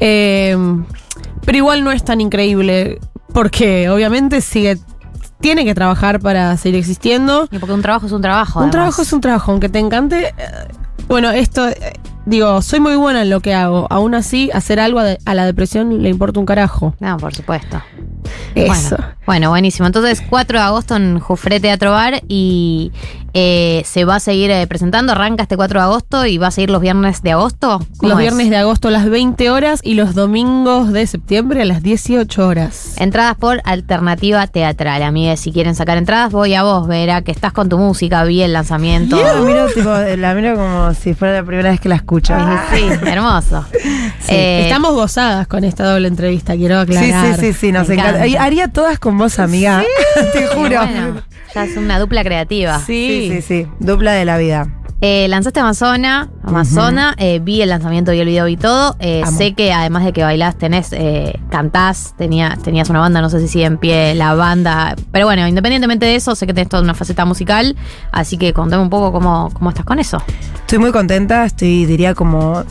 Eh, 0.00 0.56
pero 1.44 1.58
igual 1.58 1.84
no 1.84 1.90
es 1.92 2.04
tan 2.04 2.20
increíble, 2.20 2.98
porque 3.32 3.88
obviamente 3.88 4.40
sigue, 4.40 4.78
tiene 5.40 5.64
que 5.64 5.74
trabajar 5.74 6.20
para 6.20 6.56
seguir 6.56 6.78
existiendo. 6.78 7.48
Y 7.50 7.58
porque 7.58 7.74
un 7.74 7.82
trabajo 7.82 8.06
es 8.06 8.12
un 8.12 8.22
trabajo. 8.22 8.58
Un 8.58 8.64
además. 8.64 8.72
trabajo 8.72 9.02
es 9.02 9.12
un 9.12 9.20
trabajo, 9.20 9.52
aunque 9.52 9.68
te 9.68 9.78
encante. 9.78 10.28
eh, 10.28 10.32
Bueno, 11.08 11.30
esto, 11.30 11.68
eh, 11.68 11.94
digo, 12.26 12.60
soy 12.60 12.80
muy 12.80 12.96
buena 12.96 13.22
en 13.22 13.30
lo 13.30 13.40
que 13.40 13.54
hago. 13.54 13.86
Aún 13.88 14.14
así, 14.14 14.50
hacer 14.52 14.78
algo 14.78 15.00
a, 15.00 15.34
la 15.34 15.46
depresión 15.46 16.02
le 16.02 16.10
importa 16.10 16.38
un 16.40 16.44
carajo. 16.46 16.94
No, 17.00 17.16
por 17.16 17.34
supuesto. 17.34 17.80
Eso. 18.54 18.96
Bueno, 18.96 19.14
bueno, 19.26 19.50
buenísimo. 19.50 19.86
Entonces, 19.86 20.22
4 20.28 20.58
de 20.58 20.64
agosto 20.64 20.96
en 20.96 21.18
Jufre 21.18 21.60
Teatro 21.60 21.92
Bar 21.92 22.22
y 22.28 22.92
eh, 23.34 23.82
se 23.84 24.04
va 24.04 24.16
a 24.16 24.20
seguir 24.20 24.50
eh, 24.50 24.66
presentando. 24.66 25.12
Arranca 25.12 25.42
este 25.42 25.56
4 25.56 25.80
de 25.80 25.84
agosto 25.84 26.26
y 26.26 26.38
va 26.38 26.48
a 26.48 26.50
seguir 26.50 26.70
los 26.70 26.80
viernes 26.80 27.22
de 27.22 27.32
agosto. 27.32 27.80
¿Cómo 27.98 28.10
Los 28.10 28.18
es? 28.18 28.22
viernes 28.24 28.50
de 28.50 28.56
agosto 28.56 28.88
a 28.88 28.90
las 28.90 29.08
20 29.08 29.50
horas 29.50 29.80
y 29.82 29.94
los 29.94 30.14
domingos 30.14 30.92
de 30.92 31.06
septiembre 31.06 31.62
a 31.62 31.64
las 31.64 31.82
18 31.82 32.46
horas. 32.46 32.94
Entradas 32.98 33.36
por 33.36 33.60
Alternativa 33.64 34.46
Teatral, 34.46 35.02
amigues. 35.02 35.40
Si 35.40 35.52
quieren 35.52 35.74
sacar 35.74 35.98
entradas, 35.98 36.32
voy 36.32 36.54
a 36.54 36.62
vos, 36.62 36.86
Vera, 36.88 37.22
que 37.22 37.30
estás 37.32 37.52
con 37.52 37.68
tu 37.68 37.78
música, 37.78 38.24
vi 38.24 38.42
el 38.42 38.52
lanzamiento. 38.52 39.16
La 39.22 39.34
miro, 39.40 39.66
tipo, 39.68 39.90
la 39.90 40.34
miro 40.34 40.54
como 40.56 40.94
si 40.94 41.14
fuera 41.14 41.34
la 41.34 41.44
primera 41.44 41.70
vez 41.70 41.80
que 41.80 41.88
la 41.88 41.96
escucho. 41.96 42.34
Sí, 42.72 42.84
hermoso. 43.06 43.64
Eh, 44.30 44.64
Estamos 44.64 44.92
gozadas 44.92 45.46
con 45.46 45.64
esta 45.64 45.84
doble 45.90 46.06
entrevista, 46.08 46.54
quiero 46.54 46.84
Sí, 46.84 46.92
aclarar. 46.96 47.36
sí, 47.36 47.46
sí, 47.46 47.52
sí, 47.54 47.72
nos 47.72 47.88
Me 47.88 47.94
encanta. 47.94 48.24
Haría 48.42 48.68
todas 48.68 48.98
con 48.98 49.16
vos, 49.16 49.38
amiga. 49.38 49.82
Te 50.34 50.46
juro. 50.48 50.68
bueno, 50.68 51.22
ya 51.54 51.64
es 51.64 51.76
una 51.78 51.98
dupla 51.98 52.22
creativa. 52.24 52.78
Sí, 52.80 53.17
sí, 53.20 53.42
sí. 53.42 53.66
Dupla 53.80 54.12
de 54.12 54.24
la 54.24 54.38
vida. 54.38 54.74
Eh, 55.00 55.28
lanzaste 55.28 55.60
Amazona, 55.60 56.28
Amazona, 56.42 57.14
eh, 57.18 57.38
vi 57.38 57.62
el 57.62 57.68
lanzamiento, 57.68 58.10
vi 58.10 58.18
el 58.18 58.26
video, 58.26 58.46
vi 58.46 58.56
todo. 58.56 58.96
Eh, 58.98 59.22
sé 59.36 59.54
que 59.54 59.72
además 59.72 60.04
de 60.04 60.12
que 60.12 60.24
bailás, 60.24 60.58
tenés, 60.58 60.90
cantás, 61.50 62.14
tenía, 62.18 62.58
tenías 62.64 62.90
una 62.90 62.98
banda, 62.98 63.20
no 63.20 63.30
sé 63.30 63.38
si 63.40 63.46
sigue 63.46 63.66
en 63.66 63.78
pie 63.78 64.16
la 64.16 64.34
banda. 64.34 64.96
Pero 65.12 65.26
bueno, 65.26 65.46
independientemente 65.46 66.04
de 66.04 66.16
eso, 66.16 66.34
sé 66.34 66.48
que 66.48 66.54
tenés 66.54 66.68
toda 66.68 66.82
una 66.82 66.94
faceta 66.94 67.24
musical. 67.24 67.76
Así 68.10 68.38
que 68.38 68.52
contame 68.52 68.82
un 68.82 68.90
poco 68.90 69.12
cómo, 69.12 69.50
cómo 69.52 69.70
estás 69.70 69.84
con 69.84 70.00
eso. 70.00 70.20
Estoy 70.60 70.80
muy 70.80 70.90
contenta, 70.90 71.44
estoy, 71.44 71.86
diría 71.86 72.14
como... 72.14 72.64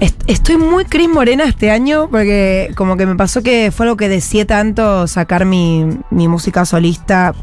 est- 0.00 0.22
Estoy 0.26 0.56
muy 0.58 0.84
Cris 0.84 1.08
Morena 1.08 1.44
este 1.44 1.70
año 1.70 2.08
porque 2.10 2.70
como 2.76 2.96
que 2.96 3.06
me 3.06 3.16
pasó 3.16 3.42
que 3.42 3.70
fue 3.74 3.86
algo 3.86 3.96
que 3.96 4.08
deseé 4.08 4.44
tanto 4.44 5.06
sacar 5.06 5.44
mi, 5.44 5.86
mi 6.10 6.28
música 6.28 6.64
solista. 6.64 7.34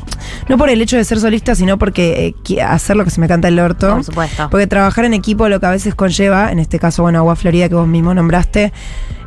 No 0.49 0.57
por 0.57 0.69
el 0.69 0.81
hecho 0.81 0.95
de 0.97 1.03
ser 1.03 1.19
solista, 1.19 1.55
sino 1.55 1.77
porque 1.79 2.35
eh, 2.49 2.61
hacer 2.61 2.95
lo 2.95 3.03
que 3.03 3.09
se 3.09 3.19
me 3.19 3.27
canta 3.27 3.47
el 3.47 3.59
orto. 3.59 3.93
Por 3.95 4.03
supuesto. 4.03 4.49
Porque 4.49 4.67
trabajar 4.67 5.05
en 5.05 5.13
equipo 5.13 5.49
lo 5.49 5.59
que 5.59 5.65
a 5.65 5.71
veces 5.71 5.95
conlleva, 5.95 6.51
en 6.51 6.59
este 6.59 6.77
caso, 6.79 7.01
bueno, 7.03 7.19
Agua 7.19 7.35
Florida 7.35 7.67
que 7.69 7.75
vos 7.75 7.87
mismo 7.87 8.13
nombraste, 8.13 8.71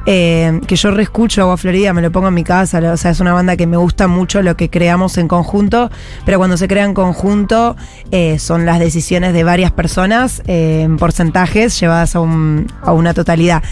eh, 0.07 0.61
que 0.67 0.77
yo 0.77 0.91
reescucho 0.91 1.43
Agua 1.43 1.57
Florida, 1.57 1.93
me 1.93 2.03
lo 2.03 2.11
pongo 2.11 2.29
en 2.29 2.35
mi 2.35 2.45
casa, 2.45 2.79
o 2.93 2.97
sea, 2.97 3.11
es 3.11 3.21
una 3.21 3.33
banda 3.33 3.57
que 3.57 3.67
me 3.67 3.77
gusta 3.77 4.09
mucho 4.09 4.43
lo 4.43 4.57
que 4.57 4.71
creamos 4.71 5.19
en 5.19 5.29
conjunto, 5.29 5.91
pero 6.25 6.39
cuando 6.39 6.57
se 6.57 6.69
crea 6.69 6.85
en 6.85 6.95
conjunto 6.95 7.77
eh, 8.11 8.39
son 8.39 8.65
las 8.67 8.79
decisiones 8.79 9.33
de 9.33 9.45
varias 9.45 9.73
personas 9.73 10.43
eh, 10.47 10.83
en 10.83 10.97
porcentajes 10.97 11.79
llevadas 11.79 12.17
a, 12.17 12.19
a 12.19 12.93
una 12.93 13.15
totalidad. 13.15 13.63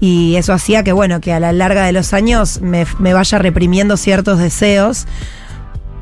Y 0.00 0.34
eso 0.34 0.52
hacía 0.52 0.82
que, 0.82 0.90
bueno, 0.90 1.20
que 1.20 1.32
a 1.32 1.38
la 1.38 1.52
larga 1.52 1.84
de 1.84 1.92
los 1.92 2.12
años 2.12 2.60
me, 2.60 2.86
me 2.98 3.14
vaya 3.14 3.38
reprimiendo 3.38 3.96
ciertos 3.96 4.38
deseos 4.38 5.06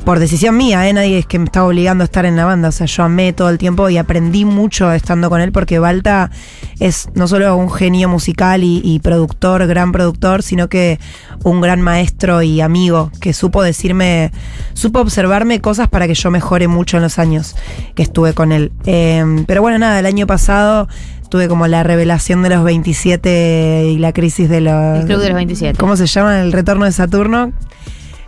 por 0.04 0.18
decisión 0.18 0.56
mía, 0.56 0.88
¿eh? 0.88 0.92
nadie 0.92 1.18
es 1.18 1.26
que 1.26 1.38
me 1.38 1.44
estaba 1.44 1.66
obligando 1.66 2.02
a 2.02 2.06
estar 2.06 2.24
en 2.24 2.36
la 2.36 2.44
banda. 2.44 2.68
O 2.68 2.72
sea, 2.72 2.86
yo 2.86 3.02
amé 3.02 3.32
todo 3.32 3.48
el 3.48 3.58
tiempo 3.58 3.88
y 3.88 3.98
aprendí 3.98 4.44
mucho 4.44 4.92
estando 4.92 5.30
con 5.30 5.40
él 5.40 5.52
porque 5.52 5.78
Balta 5.78 6.30
es 6.78 7.08
no 7.14 7.28
solo 7.28 7.54
un 7.56 7.70
genio 7.70 8.08
musical 8.08 8.64
y, 8.64 8.80
y 8.84 8.98
productor, 9.00 9.66
gran 9.66 9.92
productor, 9.92 10.42
sino 10.42 10.68
que 10.68 10.98
un 11.44 11.60
gran 11.60 11.80
maestro 11.80 12.42
y 12.42 12.60
amigo 12.60 13.10
que 13.20 13.32
supo 13.32 13.62
decirme, 13.62 14.32
supo 14.74 15.00
observarme 15.00 15.60
cosas 15.60 15.88
para 15.88 16.06
que 16.06 16.14
yo 16.14 16.30
mejore 16.30 16.68
mucho 16.68 16.96
en 16.96 17.02
los 17.02 17.18
años 17.18 17.56
que 17.94 18.02
estuve 18.02 18.34
con 18.34 18.52
él. 18.52 18.72
Eh, 18.86 19.44
pero 19.46 19.62
bueno, 19.62 19.78
nada, 19.78 19.98
el 19.98 20.06
año 20.06 20.26
pasado 20.26 20.88
tuve 21.30 21.48
como 21.48 21.66
la 21.66 21.82
revelación 21.82 22.42
de 22.42 22.50
los 22.50 22.64
27 22.64 23.86
y 23.88 23.98
la 23.98 24.12
crisis 24.12 24.48
de 24.48 24.60
los... 24.60 25.00
El 25.00 25.06
Club 25.06 25.20
de 25.20 25.28
los 25.28 25.36
27. 25.36 25.78
¿Cómo 25.78 25.96
se 25.96 26.06
llama? 26.06 26.40
El 26.40 26.52
retorno 26.52 26.84
de 26.84 26.92
Saturno. 26.92 27.52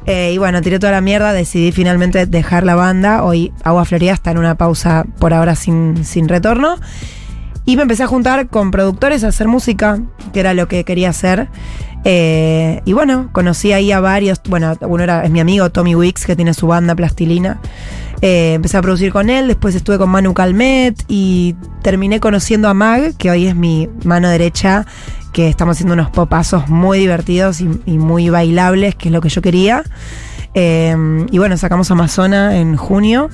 Eh, 0.06 0.32
y 0.35 0.38
bueno, 0.38 0.61
tiré 0.62 0.78
toda 0.78 0.92
la 0.92 1.00
mierda, 1.00 1.32
decidí 1.32 1.73
finalmente 1.73 2.26
dejar 2.26 2.64
la 2.64 2.75
banda. 2.75 3.23
Hoy 3.25 3.52
Agua 3.62 3.85
Florida 3.85 4.12
está 4.12 4.30
en 4.30 4.38
una 4.38 4.56
pausa 4.56 5.04
por 5.18 5.32
ahora 5.32 5.54
sin, 5.54 6.04
sin 6.04 6.28
retorno. 6.28 6.76
Y 7.64 7.76
me 7.76 7.82
empecé 7.82 8.02
a 8.02 8.09
juntar 8.09 8.49
con 8.49 8.71
productores 8.73 9.23
a 9.23 9.28
hacer 9.28 9.47
música, 9.47 10.00
que 10.32 10.40
era 10.40 10.52
lo 10.54 10.66
que 10.66 10.85
quería 10.85 11.11
hacer. 11.11 11.49
Eh, 12.04 12.80
y 12.85 12.92
bueno, 12.92 13.28
conocí 13.32 13.73
ahí 13.73 13.92
a 13.92 14.00
varios. 14.00 14.40
Bueno, 14.49 14.76
uno 14.80 15.04
era, 15.04 15.25
es 15.25 15.30
mi 15.30 15.38
amigo 15.38 15.71
Tommy 15.71 15.94
Wicks, 15.94 16.26
que 16.26 16.35
tiene 16.35 16.54
su 16.54 16.66
banda 16.66 16.97
Plastilina. 16.97 17.61
Eh, 18.21 18.54
empecé 18.54 18.76
a 18.76 18.82
producir 18.82 19.12
con 19.12 19.30
él, 19.30 19.49
después 19.49 19.75
estuve 19.75 19.99
con 19.99 20.09
Manu 20.09 20.32
Calmet 20.32 20.94
y 21.09 21.56
terminé 21.82 22.21
conociendo 22.21 22.68
a 22.68 22.75
Mag, 22.75 23.16
que 23.16 23.30
hoy 23.32 23.49
es 23.49 23.56
mi 23.56 23.88
mano 24.04 24.28
derecha, 24.28 24.87
que 25.32 25.48
estamos 25.48 25.76
haciendo 25.76 25.94
unos 25.94 26.10
popazos 26.10 26.68
muy 26.68 26.98
divertidos 26.98 27.60
y, 27.60 27.66
muy 27.98 28.30
bailables, 28.30 28.94
que 28.94 29.08
es 29.08 29.12
lo 29.12 29.20
que 29.20 29.28
yo 29.28 29.42
quería. 29.42 29.82
Eh, 30.54 31.26
y 31.30 31.38
bueno, 31.38 31.56
sacamos 31.56 31.90
Amazona 31.90 32.58
en 32.58 32.76
junio. 32.76 33.30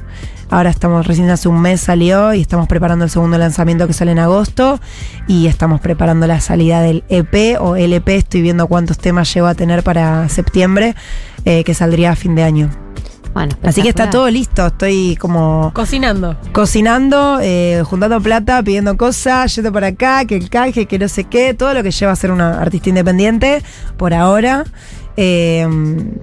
Ahora 0.51 0.71
estamos, 0.71 1.07
recién 1.07 1.29
hace 1.29 1.49
un 1.49 1.61
mes 1.61 1.81
salió 1.81 2.33
y 2.33 2.41
estamos 2.41 2.69
preparando 2.69 3.05
el 3.05 3.11
segundo 3.11 3.37
lanzamiento 3.37 3.87
que 3.87 3.93
sale 3.93 4.13
en 4.13 4.19
agosto. 4.19 4.81
Y 5.27 5.47
estamos 5.47 5.81
preparando 5.81 6.27
la 6.27 6.41
salida 6.41 6.81
del 6.81 7.05
EP 7.09 7.61
o 7.61 7.77
LP. 7.77 8.17
Estoy 8.17 8.43
viendo 8.43 8.67
cuántos 8.67 8.99
temas 8.99 9.33
llevo 9.35 9.47
a 9.47 9.55
tener 9.55 9.83
para 9.83 10.29
septiembre, 10.29 10.95
eh, 11.45 11.65
que 11.65 11.75
saldría 11.75 12.13
a 12.13 12.17
fin 12.17 12.35
de 12.35 12.45
año. 12.45 12.88
Bueno, 13.35 13.55
Así 13.63 13.83
que 13.83 13.91
está 13.91 14.11
todo 14.11 14.29
listo. 14.31 14.67
Estoy 14.67 15.17
como 15.17 15.71
Cocinando. 15.75 16.37
cocinando, 16.53 17.39
eh, 17.41 17.83
juntando 17.85 18.21
plata, 18.21 18.63
pidiendo 18.63 18.97
cosas, 18.97 19.55
yendo 19.55 19.73
por 19.73 19.85
acá, 19.85 20.25
que 20.25 20.37
el 20.37 20.51
canje, 20.51 20.87
que 20.87 20.99
no 20.99 21.09
sé 21.09 21.25
qué, 21.25 21.55
todo 21.55 21.73
lo 21.75 21.83
que 21.83 21.91
lleva 21.91 22.13
a 22.13 22.17
ser 22.17 22.31
una 22.33 22.61
artista 22.61 22.89
independiente 22.89 23.63
por 23.97 24.13
ahora. 24.15 24.65
Eh, 25.17 25.67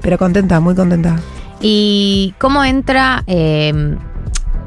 pero 0.02 0.18
contenta, 0.18 0.60
muy 0.60 0.76
contenta. 0.76 1.16
¿Y 1.62 2.34
cómo 2.38 2.64
entra, 2.64 3.24
eh, 3.28 3.96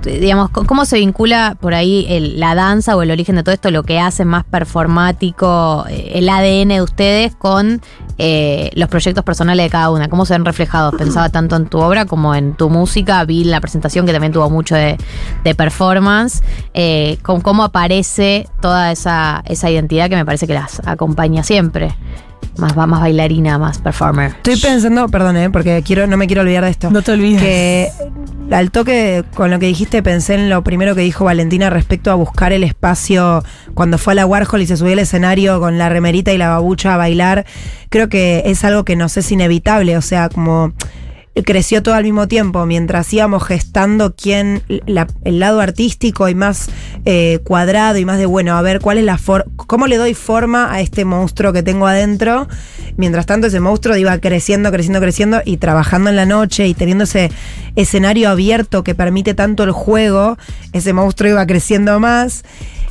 digamos, 0.02 0.50
cómo 0.50 0.84
se 0.84 0.96
vincula 0.98 1.56
por 1.60 1.74
ahí 1.74 2.06
el- 2.08 2.38
la 2.40 2.54
danza 2.54 2.96
o 2.96 3.02
el 3.02 3.10
origen 3.10 3.36
de 3.36 3.42
todo 3.42 3.54
esto, 3.54 3.70
lo 3.70 3.82
que 3.82 3.98
hace 4.00 4.24
más 4.24 4.44
performático, 4.44 5.84
eh, 5.88 6.12
el 6.14 6.28
ADN 6.28 6.68
de 6.74 6.82
ustedes 6.82 7.34
con 7.34 7.80
eh, 8.20 8.70
los 8.74 8.88
proyectos 8.88 9.22
personales 9.22 9.64
de 9.66 9.70
cada 9.70 9.90
una? 9.90 10.08
¿Cómo 10.08 10.26
se 10.26 10.34
ven 10.34 10.44
reflejados? 10.44 10.92
Pensaba 10.96 11.28
tanto 11.30 11.54
en 11.54 11.66
tu 11.66 11.78
obra 11.78 12.04
como 12.04 12.34
en 12.34 12.54
tu 12.54 12.68
música, 12.68 13.24
vi 13.24 13.44
la 13.44 13.60
presentación 13.60 14.06
que 14.06 14.12
también 14.12 14.32
tuvo 14.32 14.50
mucho 14.50 14.74
de, 14.74 14.96
de 15.44 15.54
performance, 15.54 16.42
eh, 16.74 17.18
con 17.22 17.40
cómo 17.40 17.62
aparece 17.62 18.48
toda 18.60 18.90
esa, 18.90 19.42
esa 19.46 19.70
identidad 19.70 20.08
que 20.08 20.16
me 20.16 20.24
parece 20.24 20.48
que 20.48 20.54
las 20.54 20.80
acompaña 20.84 21.44
siempre. 21.44 21.94
Más, 22.57 22.76
más 22.76 23.00
bailarina, 23.00 23.57
más 23.59 23.78
performer. 23.78 24.33
Estoy 24.37 24.57
pensando, 24.57 25.09
perdón, 25.09 25.37
eh, 25.37 25.49
porque 25.50 25.83
quiero, 25.87 26.07
no 26.09 26.16
me 26.16 26.26
quiero 26.26 26.42
olvidar 26.42 26.64
de 26.64 26.71
esto. 26.71 26.90
No 26.90 27.02
te 27.02 27.12
olvides. 27.12 27.40
Que 27.40 27.88
al 28.50 28.71
toque 28.71 29.25
con 29.35 29.50
lo 29.50 29.59
que 29.59 29.66
dijiste 29.66 30.02
pensé 30.02 30.35
en 30.35 30.50
lo 30.50 30.64
primero 30.64 30.95
que 30.95 31.02
dijo 31.02 31.25
Valentina 31.25 31.71
respecto 31.71 32.11
a 32.11 32.14
buscar 32.14 32.52
el 32.52 32.64
espacio 32.64 33.45
cuando 33.75 33.99
fue 33.99 34.14
a 34.14 34.16
la 34.16 34.26
Warhol 34.26 34.62
y 34.62 34.66
se 34.66 34.76
subió 34.76 34.95
al 34.95 34.99
escenario 35.00 35.61
con 35.61 35.78
la 35.78 35.88
remerita 35.88 36.33
y 36.33 36.38
la 36.38 36.49
babucha 36.49 36.95
a 36.95 36.97
bailar. 36.97 37.47
Creo 37.90 38.09
que 38.09 38.42
es 38.47 38.64
algo 38.64 38.85
que 38.85 38.97
nos 38.97 39.16
es 39.16 39.30
inevitable, 39.30 39.97
o 39.97 40.02
sea, 40.02 40.28
como 40.28 40.73
creció 41.45 41.83
todo 41.83 41.95
al 41.95 42.04
mismo 42.04 42.28
tiempo, 42.28 42.66
mientras 42.66 43.12
íbamos 43.12 43.45
gestando 43.45 44.14
quién, 44.14 44.62
el 44.68 45.38
lado 45.38 45.61
artístico 45.61 46.28
y 46.28 46.35
más 46.35 46.71
eh, 47.04 47.40
cuadrado 47.45 47.99
y 47.99 48.04
más 48.04 48.18
de, 48.18 48.26
bueno, 48.26 48.57
a 48.57 48.62
ver 48.62 48.80
cuál 48.80 48.99
es 48.99 49.04
la 49.04 49.18
forma, 49.18 49.50
cómo 49.57 49.87
le 49.87 49.97
doy 49.97 50.14
forma 50.14 50.73
a 50.73 50.80
este 50.80 51.04
monstruo 51.04 51.52
que 51.52 51.62
tengo 51.62 51.87
adentro. 51.87 52.49
Mientras 52.97 53.26
tanto 53.26 53.47
ese 53.47 53.61
monstruo 53.61 53.97
iba 53.97 54.18
creciendo, 54.18 54.73
creciendo, 54.73 55.00
creciendo 55.00 55.40
y 55.45 55.59
trabajando 55.59 56.11
en 56.11 56.16
la 56.16 56.26
noche 56.26 56.66
y 56.66 56.75
teniendo 56.75 57.04
ese 57.04 57.30
escenario 57.76 58.28
abierto 58.28 58.83
que 58.83 58.95
permite 58.95 59.35
tanto 59.35 59.62
el 59.62 59.73
juego, 59.73 60.37
ese 60.73 60.92
monstruo 60.92 61.30
iba 61.30 61.47
creciendo 61.47 62.00
más. 62.00 62.45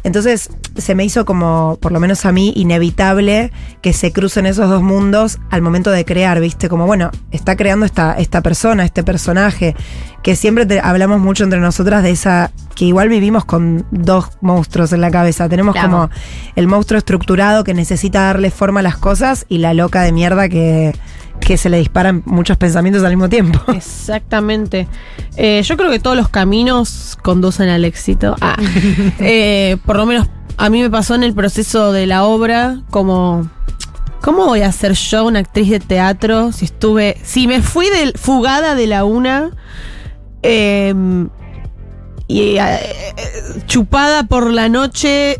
Entonces 0.08 0.50
se 0.78 0.96
me 0.96 1.04
hizo 1.06 1.26
como, 1.26 1.78
por 1.82 1.92
lo 1.92 2.00
menos 2.00 2.26
a 2.26 2.32
mí, 2.32 2.54
inevitable 2.56 3.52
que 3.82 3.92
se 3.94 4.12
crucen 4.14 4.46
esos 4.46 4.70
dos 4.70 4.82
mundos 4.82 5.38
al 5.52 5.62
momento 5.62 5.92
de 5.92 6.06
crear, 6.06 6.40
¿viste? 6.40 6.70
Como, 6.70 6.86
bueno, 6.86 7.12
está 7.32 7.56
creando 7.58 7.86
esta, 7.86 8.14
esta 8.14 8.42
persona, 8.42 8.86
este 8.86 9.04
personaje, 9.04 9.76
que 10.24 10.36
siempre 10.36 10.66
te- 10.66 10.80
hablamos 10.80 11.20
mucho 11.20 11.44
entre 11.44 11.60
nosotras 11.60 12.04
de 12.04 12.12
esa, 12.12 12.52
que 12.76 12.86
igual 12.86 13.10
vivimos 13.10 13.44
con 13.46 13.86
dos 13.92 14.30
monstruos 14.42 14.94
en 14.94 15.02
la 15.02 15.12
cabeza. 15.12 15.50
Tenemos 15.50 15.74
Claro. 15.74 15.90
como 15.90 16.10
el 16.56 16.68
monstruo 16.68 16.98
estructurado 16.98 17.64
que 17.64 17.74
necesita 17.74 18.22
darle 18.22 18.50
forma 18.50 18.80
a 18.80 18.84
las 18.84 18.98
cosas 18.98 19.46
y 19.50 19.58
la 19.58 19.74
loca 19.74 20.02
de 20.04 20.12
mierda 20.14 20.48
que, 20.48 20.94
que 21.40 21.58
se 21.58 21.70
le 21.70 21.78
disparan 21.78 22.24
muchos 22.26 22.58
pensamientos 22.58 23.04
al 23.04 23.12
mismo 23.12 23.30
tiempo. 23.30 23.60
Exactamente. 23.74 24.88
Eh, 25.36 25.62
yo 25.64 25.78
creo 25.78 25.90
que 25.90 26.00
todos 26.00 26.18
los 26.18 26.30
caminos 26.30 27.18
conducen 27.22 27.70
al 27.70 27.86
éxito. 27.86 28.36
Ah. 28.42 28.58
Eh, 29.20 29.78
por 29.86 29.98
lo 29.98 30.06
menos 30.06 30.28
a 30.58 30.70
mí 30.70 30.82
me 30.82 30.90
pasó 30.90 31.16
en 31.16 31.24
el 31.24 31.34
proceso 31.34 31.92
de 31.92 32.08
la 32.08 32.24
obra 32.24 32.82
como... 32.90 33.50
¿Cómo 34.22 34.46
voy 34.46 34.62
a 34.62 34.72
ser 34.72 34.94
yo 34.94 35.26
una 35.26 35.40
actriz 35.40 35.70
de 35.70 35.80
teatro 35.80 36.52
si 36.52 36.66
estuve... 36.66 37.18
Si 37.24 37.48
me 37.48 37.62
fui 37.62 37.90
del, 37.90 38.14
fugada 38.14 38.76
de 38.76 38.88
la 38.88 39.06
una 39.06 39.52
eh, 40.42 40.94
y 42.28 42.58
eh, 42.58 42.96
chupada 43.68 44.24
por 44.24 44.52
la 44.52 44.70
noche, 44.70 45.40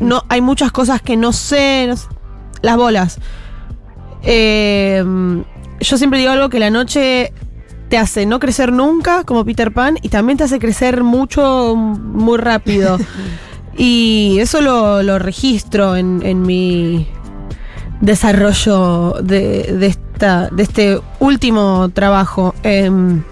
no, 0.00 0.24
hay 0.28 0.40
muchas 0.40 0.72
cosas 0.72 1.00
que 1.00 1.16
no 1.16 1.32
sé, 1.32 1.86
no 1.88 1.96
sé, 1.96 2.08
las 2.62 2.76
bolas. 2.76 3.18
Eh, 4.22 5.04
yo 5.80 5.98
siempre 5.98 6.18
digo 6.18 6.30
algo 6.30 6.48
que 6.48 6.58
la 6.58 6.70
noche 6.70 7.32
te 7.88 7.98
hace 7.98 8.26
no 8.26 8.40
crecer 8.40 8.72
nunca, 8.72 9.24
como 9.24 9.44
Peter 9.44 9.72
Pan, 9.72 9.98
y 10.02 10.08
también 10.08 10.38
te 10.38 10.44
hace 10.44 10.58
crecer 10.58 11.04
mucho, 11.04 11.76
muy 11.76 12.38
rápido. 12.38 12.98
y 13.76 14.38
eso 14.40 14.60
lo, 14.60 15.02
lo 15.02 15.18
registro 15.18 15.96
en, 15.96 16.20
en 16.24 16.42
mi 16.42 17.06
desarrollo 18.00 19.14
de, 19.22 19.74
de 19.78 19.86
esta, 19.86 20.48
de 20.50 20.62
este 20.62 21.00
último 21.20 21.90
trabajo. 21.92 22.54
Em, 22.62 23.22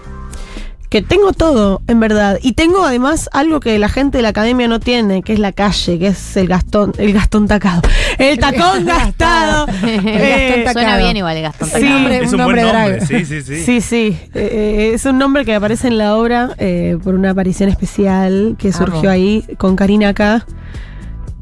que 0.89 1.01
tengo 1.01 1.33
todo, 1.33 1.81
en 1.87 1.99
verdad. 1.99 2.39
Y 2.41 2.53
tengo 2.53 2.85
además 2.85 3.29
algo 3.33 3.59
que 3.59 3.77
la 3.79 3.89
gente 3.89 4.17
de 4.19 4.21
la 4.21 4.29
academia 4.29 4.67
no 4.67 4.79
tiene, 4.79 5.23
que 5.23 5.33
es 5.33 5.39
la 5.39 5.51
calle, 5.51 5.99
que 5.99 6.07
es 6.07 6.37
el 6.37 6.47
gastón, 6.47 6.93
el 6.97 7.11
gastón 7.13 7.47
tacado. 7.47 7.81
El 8.17 8.37
tacón 8.39 8.85
gastado. 8.85 9.67
Eh, 9.83 10.63
Gastón 10.63 10.73
Suena 10.73 10.89
Tacado. 10.91 11.03
bien 11.03 11.17
igual 11.17 11.37
el 11.37 11.43
Gastón 11.43 11.67
Sí. 11.67 11.73
Tacado. 11.73 11.93
nombre- 11.99 12.17
es 12.23 12.33
un 12.33 12.39
un 12.39 12.45
buen 12.45 12.55
nombre 12.55 12.63
drag. 12.97 13.07
Sí, 13.07 13.25
sí, 13.25 13.41
sí. 13.41 13.55
Sí, 13.65 13.81
sí. 13.81 14.17
Eh, 14.33 14.49
eh, 14.51 14.91
es 14.93 15.05
un 15.05 15.17
nombre 15.17 15.43
que 15.43 15.53
aparece 15.55 15.87
en 15.87 15.97
la 15.97 16.15
obra 16.15 16.51
eh, 16.57 16.97
por 17.03 17.15
una 17.15 17.31
aparición 17.31 17.69
especial 17.69 18.55
que 18.57 18.71
surgió 18.71 18.99
Amo. 19.01 19.09
ahí 19.09 19.43
con 19.57 19.75
Karina 19.75 20.09
acá. 20.09 20.45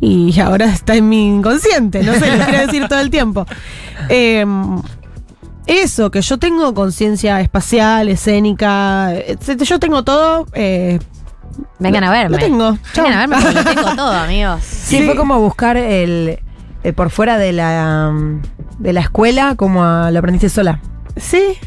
Y 0.02 0.38
ahora 0.42 0.66
está 0.66 0.96
en 0.96 1.08
mi 1.08 1.28
inconsciente, 1.28 2.04
no 2.04 2.14
sé, 2.16 2.36
lo 2.38 2.44
quiero 2.46 2.66
decir 2.66 2.88
todo 2.88 3.00
el 3.00 3.10
tiempo. 3.10 3.46
Eh, 4.10 4.46
eso, 5.68 6.12
que 6.12 6.22
yo 6.22 6.38
tengo 6.38 6.74
conciencia 6.74 7.40
espacial, 7.42 8.10
escénica, 8.10 9.14
etcétera. 9.14 9.66
Yo 9.70 9.80
tengo 9.80 10.04
todo. 10.04 10.46
eh, 10.54 11.00
Vengan 11.80 12.04
a 12.04 12.12
verme. 12.12 12.38
Lo 12.38 12.44
tengo. 12.44 12.78
Vengan 12.96 13.14
a 13.14 13.18
verme 13.20 13.36
porque 13.42 13.54
lo 13.54 13.64
tengo 13.64 13.96
todo, 13.96 14.12
amigos. 14.12 14.62
Sí, 14.64 14.98
Sí. 14.98 15.04
fue 15.06 15.16
como 15.16 15.40
buscar 15.40 15.78
el, 15.78 16.40
eh, 16.84 16.94
por 16.94 17.10
fuera 17.10 17.38
de 17.38 17.54
la, 17.54 18.10
um, 18.12 18.42
de 18.80 18.94
la 18.94 19.02
escuela, 19.02 19.56
como 19.56 19.84
a- 19.84 20.10
lo 20.12 20.20
aprendiste 20.20 20.50
sola. 20.50 20.80
Sí, 21.16 21.58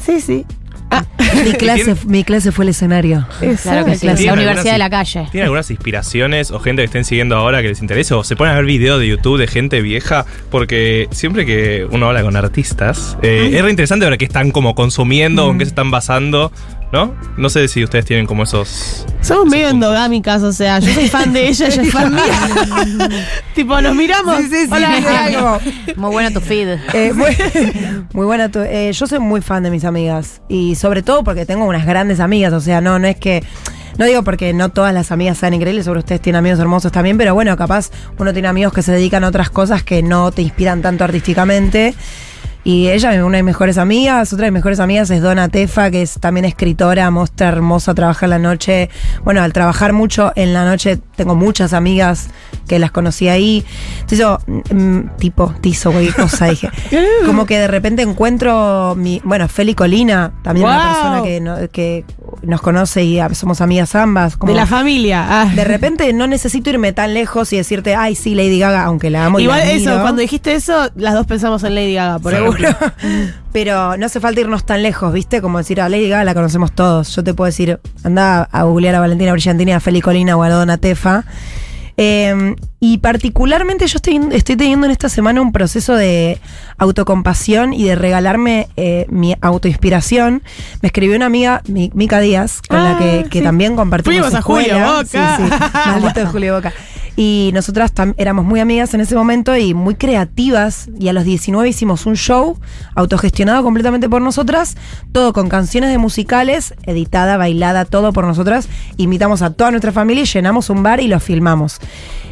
sí, 0.00 0.20
sí. 0.20 0.46
Ah, 0.94 1.04
Mi 1.44 1.52
clase, 1.52 1.96
mi 2.06 2.24
clase 2.24 2.52
fue 2.52 2.64
el 2.64 2.68
escenario. 2.70 3.26
Claro 3.62 3.84
que 3.86 3.96
sí. 3.96 4.06
La 4.06 4.14
¿Tienen 4.14 4.34
Universidad 4.34 4.72
de 4.72 4.78
la 4.78 4.90
Calle. 4.90 5.26
¿Tienen 5.30 5.44
algunas 5.44 5.70
inspiraciones 5.70 6.50
o 6.50 6.60
gente 6.60 6.82
que 6.82 6.86
estén 6.86 7.04
siguiendo 7.04 7.36
ahora 7.36 7.62
que 7.62 7.68
les 7.68 7.80
interese? 7.80 8.14
¿O 8.14 8.24
se 8.24 8.36
ponen 8.36 8.52
a 8.52 8.56
ver 8.56 8.64
videos 8.64 9.00
de 9.00 9.08
YouTube 9.08 9.38
de 9.38 9.46
gente 9.46 9.80
vieja? 9.82 10.24
Porque 10.50 11.08
siempre 11.10 11.44
que 11.44 11.86
uno 11.90 12.06
habla 12.08 12.22
con 12.22 12.36
artistas, 12.36 13.18
eh, 13.22 13.50
es 13.52 13.62
re 13.62 13.70
interesante 13.70 14.08
ver 14.08 14.18
qué 14.18 14.24
están 14.24 14.50
como 14.50 14.74
consumiendo 14.74 15.50
en 15.50 15.58
qué 15.58 15.64
se 15.64 15.70
están 15.70 15.90
basando, 15.90 16.52
¿no? 16.94 17.12
No 17.36 17.48
sé 17.48 17.66
si 17.66 17.82
ustedes 17.82 18.04
tienen 18.04 18.24
como 18.24 18.44
esos... 18.44 19.04
somos 19.20 19.46
medio 19.46 19.68
endogámicas, 19.68 20.44
o 20.44 20.52
sea, 20.52 20.78
yo 20.78 20.94
soy 20.94 21.08
fan 21.08 21.32
de 21.32 21.48
ella, 21.48 21.66
ella 21.66 21.82
es 21.82 21.90
fan 21.92 22.14
mía. 22.14 23.20
tipo, 23.54 23.80
nos 23.80 23.96
miramos. 23.96 24.36
Sí, 24.36 24.42
sí, 24.48 24.66
sí, 24.66 24.68
Hola. 24.70 24.94
dice 24.96 25.08
algo. 25.08 25.58
Muy 25.96 26.10
bueno 26.12 26.30
tu 26.30 26.40
feed. 26.40 26.78
Eh, 26.92 27.12
muy, 27.12 27.36
muy 28.12 28.26
buena. 28.26 28.48
tu- 28.48 28.60
eh, 28.60 28.92
yo 28.92 29.06
soy 29.08 29.18
muy 29.18 29.40
fan 29.40 29.64
de 29.64 29.70
mis 29.72 29.84
amigas. 29.84 30.40
Y 30.48 30.76
sobre 30.76 31.02
todo 31.02 31.24
porque 31.24 31.44
tengo 31.44 31.64
unas 31.64 31.84
grandes 31.84 32.20
amigas. 32.20 32.52
O 32.52 32.60
sea, 32.60 32.80
no, 32.80 32.98
no 33.00 33.08
es 33.08 33.16
que. 33.16 33.42
No 33.98 34.04
digo 34.06 34.22
porque 34.22 34.52
no 34.52 34.68
todas 34.70 34.94
las 34.94 35.10
amigas 35.10 35.38
sean 35.38 35.52
increíbles, 35.54 35.84
sobre 35.86 35.98
ustedes 36.00 36.20
tienen 36.20 36.38
amigos 36.38 36.58
hermosos 36.60 36.90
también, 36.92 37.16
pero 37.18 37.32
bueno, 37.34 37.56
capaz 37.56 37.90
uno 38.18 38.32
tiene 38.32 38.46
amigos 38.48 38.72
que 38.72 38.82
se 38.82 38.90
dedican 38.92 39.22
a 39.24 39.28
otras 39.28 39.50
cosas 39.50 39.82
que 39.84 40.02
no 40.02 40.30
te 40.32 40.42
inspiran 40.42 40.80
tanto 40.82 41.02
artísticamente. 41.04 41.94
Y 42.64 42.88
ella 42.88 43.14
es 43.14 43.22
una 43.22 43.36
de 43.36 43.42
mis 43.42 43.52
mejores 43.52 43.76
amigas. 43.76 44.32
Otra 44.32 44.46
de 44.46 44.50
mis 44.50 44.60
mejores 44.60 44.80
amigas 44.80 45.10
es 45.10 45.20
Donna 45.20 45.48
Tefa, 45.48 45.90
que 45.90 46.00
es 46.02 46.14
también 46.18 46.46
escritora, 46.46 47.10
mostra 47.10 47.48
hermosa, 47.48 47.94
trabaja 47.94 48.24
en 48.24 48.30
la 48.30 48.38
noche. 48.38 48.88
Bueno, 49.22 49.42
al 49.42 49.52
trabajar 49.52 49.92
mucho 49.92 50.32
en 50.34 50.54
la 50.54 50.64
noche, 50.64 50.98
tengo 51.16 51.34
muchas 51.34 51.74
amigas 51.74 52.28
que 52.66 52.78
las 52.78 52.90
conocí 52.90 53.28
ahí. 53.28 53.62
Entonces 53.96 54.18
yo, 54.18 54.38
mm, 54.46 55.16
tipo, 55.18 55.54
tizo, 55.60 55.92
güey, 55.92 56.08
cosa 56.12 56.46
dije. 56.46 56.70
Como 57.26 57.44
que 57.44 57.58
de 57.58 57.68
repente 57.68 58.00
encuentro 58.02 58.94
mi. 58.96 59.20
Bueno, 59.24 59.46
Feli 59.48 59.74
Colina, 59.74 60.32
también 60.42 60.66
una 60.66 60.92
persona 60.92 61.22
que, 61.22 61.40
no- 61.42 61.68
que 61.70 62.04
nos 62.42 62.62
conoce 62.62 63.04
y 63.04 63.20
ah, 63.20 63.28
somos 63.34 63.60
amigas 63.60 63.94
ambas. 63.94 64.38
Como 64.38 64.52
De 64.52 64.56
la 64.56 64.66
familia. 64.66 65.26
ah. 65.28 65.52
de 65.54 65.64
repente 65.64 66.10
no 66.14 66.26
necesito 66.26 66.70
irme 66.70 66.92
tan 66.94 67.12
lejos 67.12 67.52
y 67.52 67.58
decirte, 67.58 67.94
ay, 67.94 68.14
sí, 68.14 68.34
Lady 68.34 68.58
Gaga, 68.58 68.84
aunque 68.84 69.10
la 69.10 69.26
amo 69.26 69.38
y 69.38 69.42
Igual 69.44 69.58
la 69.60 69.72
eso, 69.72 70.00
cuando 70.00 70.22
dijiste 70.22 70.54
eso, 70.54 70.88
las 70.96 71.12
dos 71.12 71.26
pensamos 71.26 71.62
en 71.64 71.74
Lady 71.74 71.94
Gaga, 71.94 72.18
por 72.18 72.32
Seguro. 72.56 72.76
Pero 73.52 73.96
no 73.96 74.06
hace 74.06 74.20
falta 74.20 74.40
irnos 74.40 74.64
tan 74.66 74.82
lejos, 74.82 75.12
¿viste? 75.12 75.40
Como 75.40 75.58
decir, 75.58 75.80
a 75.80 75.88
Lady 75.88 76.08
Gaga 76.08 76.24
la 76.24 76.34
conocemos 76.34 76.72
todos. 76.72 77.14
Yo 77.14 77.22
te 77.24 77.34
puedo 77.34 77.46
decir, 77.46 77.78
anda 78.02 78.42
a 78.50 78.62
googlear 78.64 78.94
a 78.96 79.00
Valentina 79.00 79.32
Brillantini, 79.32 79.72
a 79.72 79.80
Feli 79.80 80.00
Colina 80.00 80.36
o 80.36 80.42
a 80.42 80.48
Donna 80.48 80.76
Tefa. 80.78 81.24
Eh, 81.96 82.56
y 82.80 82.98
particularmente 82.98 83.86
yo 83.86 83.96
estoy, 83.96 84.20
estoy 84.32 84.56
teniendo 84.56 84.86
en 84.86 84.90
esta 84.90 85.08
semana 85.08 85.40
un 85.40 85.52
proceso 85.52 85.94
de 85.94 86.40
autocompasión 86.76 87.72
y 87.72 87.84
de 87.84 87.94
regalarme 87.94 88.68
eh, 88.76 89.06
mi 89.08 89.36
autoinspiración. 89.40 90.42
Me 90.82 90.88
escribió 90.88 91.14
una 91.16 91.26
amiga, 91.26 91.62
Mi- 91.68 91.92
Mica 91.94 92.18
Díaz, 92.18 92.60
con 92.68 92.82
la 92.82 92.96
Ah, 92.96 92.98
que, 92.98 93.26
que 93.30 93.38
sí. 93.38 93.44
también 93.44 93.76
compartimos 93.76 94.18
Fuimos 94.18 94.34
a 94.34 94.42
Julio 94.42 94.62
escuela. 94.76 94.86
Boca. 94.90 95.36
Sí, 95.36 95.44
sí, 95.44 95.88
maldito 95.90 96.20
de 96.20 96.26
Julio 96.26 96.54
Boca. 96.56 96.72
Y 97.16 97.50
nosotras 97.54 97.92
éramos 98.16 98.44
muy 98.44 98.60
amigas 98.60 98.92
en 98.94 99.00
ese 99.00 99.14
momento 99.14 99.56
y 99.56 99.72
muy 99.72 99.94
creativas. 99.94 100.88
Y 100.98 101.08
a 101.08 101.12
los 101.12 101.24
19 101.24 101.68
hicimos 101.68 102.06
un 102.06 102.16
show 102.16 102.58
autogestionado 102.94 103.62
completamente 103.62 104.08
por 104.08 104.20
nosotras, 104.20 104.76
todo 105.12 105.32
con 105.32 105.48
canciones 105.48 105.90
de 105.90 105.98
musicales, 105.98 106.74
editada, 106.84 107.36
bailada, 107.36 107.84
todo 107.84 108.12
por 108.12 108.26
nosotras. 108.26 108.68
Invitamos 108.96 109.42
a 109.42 109.50
toda 109.50 109.70
nuestra 109.70 109.92
familia 109.92 110.22
y 110.22 110.26
llenamos 110.26 110.70
un 110.70 110.82
bar 110.82 111.00
y 111.00 111.08
lo 111.08 111.20
filmamos. 111.20 111.80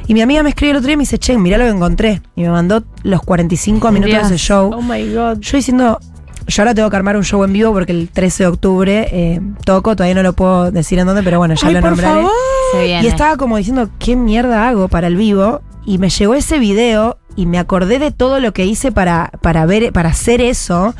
Y 0.08 0.14
mi 0.14 0.20
amiga 0.20 0.42
me 0.42 0.48
escribió 0.50 0.72
el 0.72 0.78
otro 0.78 0.88
día 0.88 0.94
y 0.94 0.96
me 0.96 1.02
dice, 1.02 1.18
che, 1.18 1.38
mirá 1.38 1.58
lo 1.58 1.64
que 1.64 1.70
encontré. 1.70 2.22
Y 2.34 2.42
me 2.42 2.50
mandó 2.50 2.82
los 3.04 3.22
45 3.22 3.92
minutos 3.92 4.28
de 4.28 4.34
ese 4.34 4.36
show. 4.36 4.72
Oh 4.74 4.82
my 4.82 5.14
god. 5.14 5.38
Yo 5.38 5.56
diciendo, 5.56 6.00
yo 6.46 6.62
ahora 6.62 6.74
tengo 6.74 6.90
que 6.90 6.96
armar 6.96 7.16
un 7.16 7.24
show 7.24 7.42
en 7.44 7.52
vivo 7.52 7.72
porque 7.72 7.92
el 7.92 8.08
13 8.08 8.42
de 8.44 8.46
octubre 8.48 9.08
eh, 9.10 9.40
toco, 9.64 9.96
todavía 9.96 10.14
no 10.14 10.22
lo 10.22 10.32
puedo 10.32 10.70
decir 10.70 10.98
en 10.98 11.06
dónde, 11.06 11.22
pero 11.22 11.38
bueno, 11.38 11.54
ya 11.54 11.68
Ay, 11.68 11.74
lo 11.74 11.80
por 11.80 11.90
nombraré. 11.90 12.14
favor. 12.16 12.32
Se 12.72 12.84
viene. 12.84 13.04
Y 13.04 13.06
estaba 13.06 13.36
como 13.36 13.56
diciendo, 13.56 13.88
¿qué 13.98 14.16
mierda 14.16 14.68
hago 14.68 14.88
para 14.88 15.06
el 15.06 15.16
vivo? 15.16 15.62
Y 15.84 15.98
me 15.98 16.10
llegó 16.10 16.34
ese 16.34 16.58
video 16.58 17.18
y 17.36 17.46
me 17.46 17.58
acordé 17.58 17.98
de 17.98 18.10
todo 18.10 18.40
lo 18.40 18.52
que 18.52 18.66
hice 18.66 18.92
para, 18.92 19.30
para 19.40 19.66
ver, 19.66 19.92
para 19.92 20.10
hacer 20.10 20.40
eso. 20.40 20.94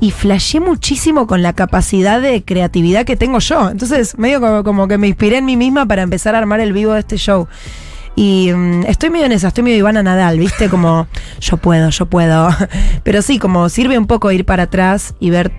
Y 0.00 0.10
flashé 0.10 0.60
muchísimo 0.60 1.26
con 1.26 1.42
la 1.42 1.52
capacidad 1.52 2.20
de 2.20 2.42
creatividad 2.42 3.04
que 3.04 3.16
tengo 3.16 3.38
yo. 3.38 3.70
Entonces, 3.70 4.18
medio 4.18 4.40
como, 4.40 4.64
como 4.64 4.88
que 4.88 4.98
me 4.98 5.06
inspiré 5.08 5.38
en 5.38 5.44
mí 5.44 5.56
misma 5.56 5.86
para 5.86 6.02
empezar 6.02 6.34
a 6.34 6.38
armar 6.38 6.60
el 6.60 6.72
vivo 6.72 6.92
de 6.92 7.00
este 7.00 7.16
show. 7.16 7.46
Y 8.16 8.52
mm, 8.52 8.84
estoy 8.86 9.10
medio 9.10 9.26
en 9.26 9.32
esa, 9.32 9.48
estoy 9.48 9.64
medio 9.64 9.78
Ivana 9.78 10.02
Nadal, 10.02 10.38
¿viste? 10.38 10.68
Como 10.68 11.06
yo 11.40 11.56
puedo, 11.56 11.90
yo 11.90 12.06
puedo. 12.06 12.48
Pero 13.02 13.22
sí, 13.22 13.38
como 13.38 13.68
sirve 13.68 13.98
un 13.98 14.06
poco 14.06 14.30
ir 14.32 14.44
para 14.44 14.64
atrás 14.64 15.14
y 15.20 15.30
ver 15.30 15.52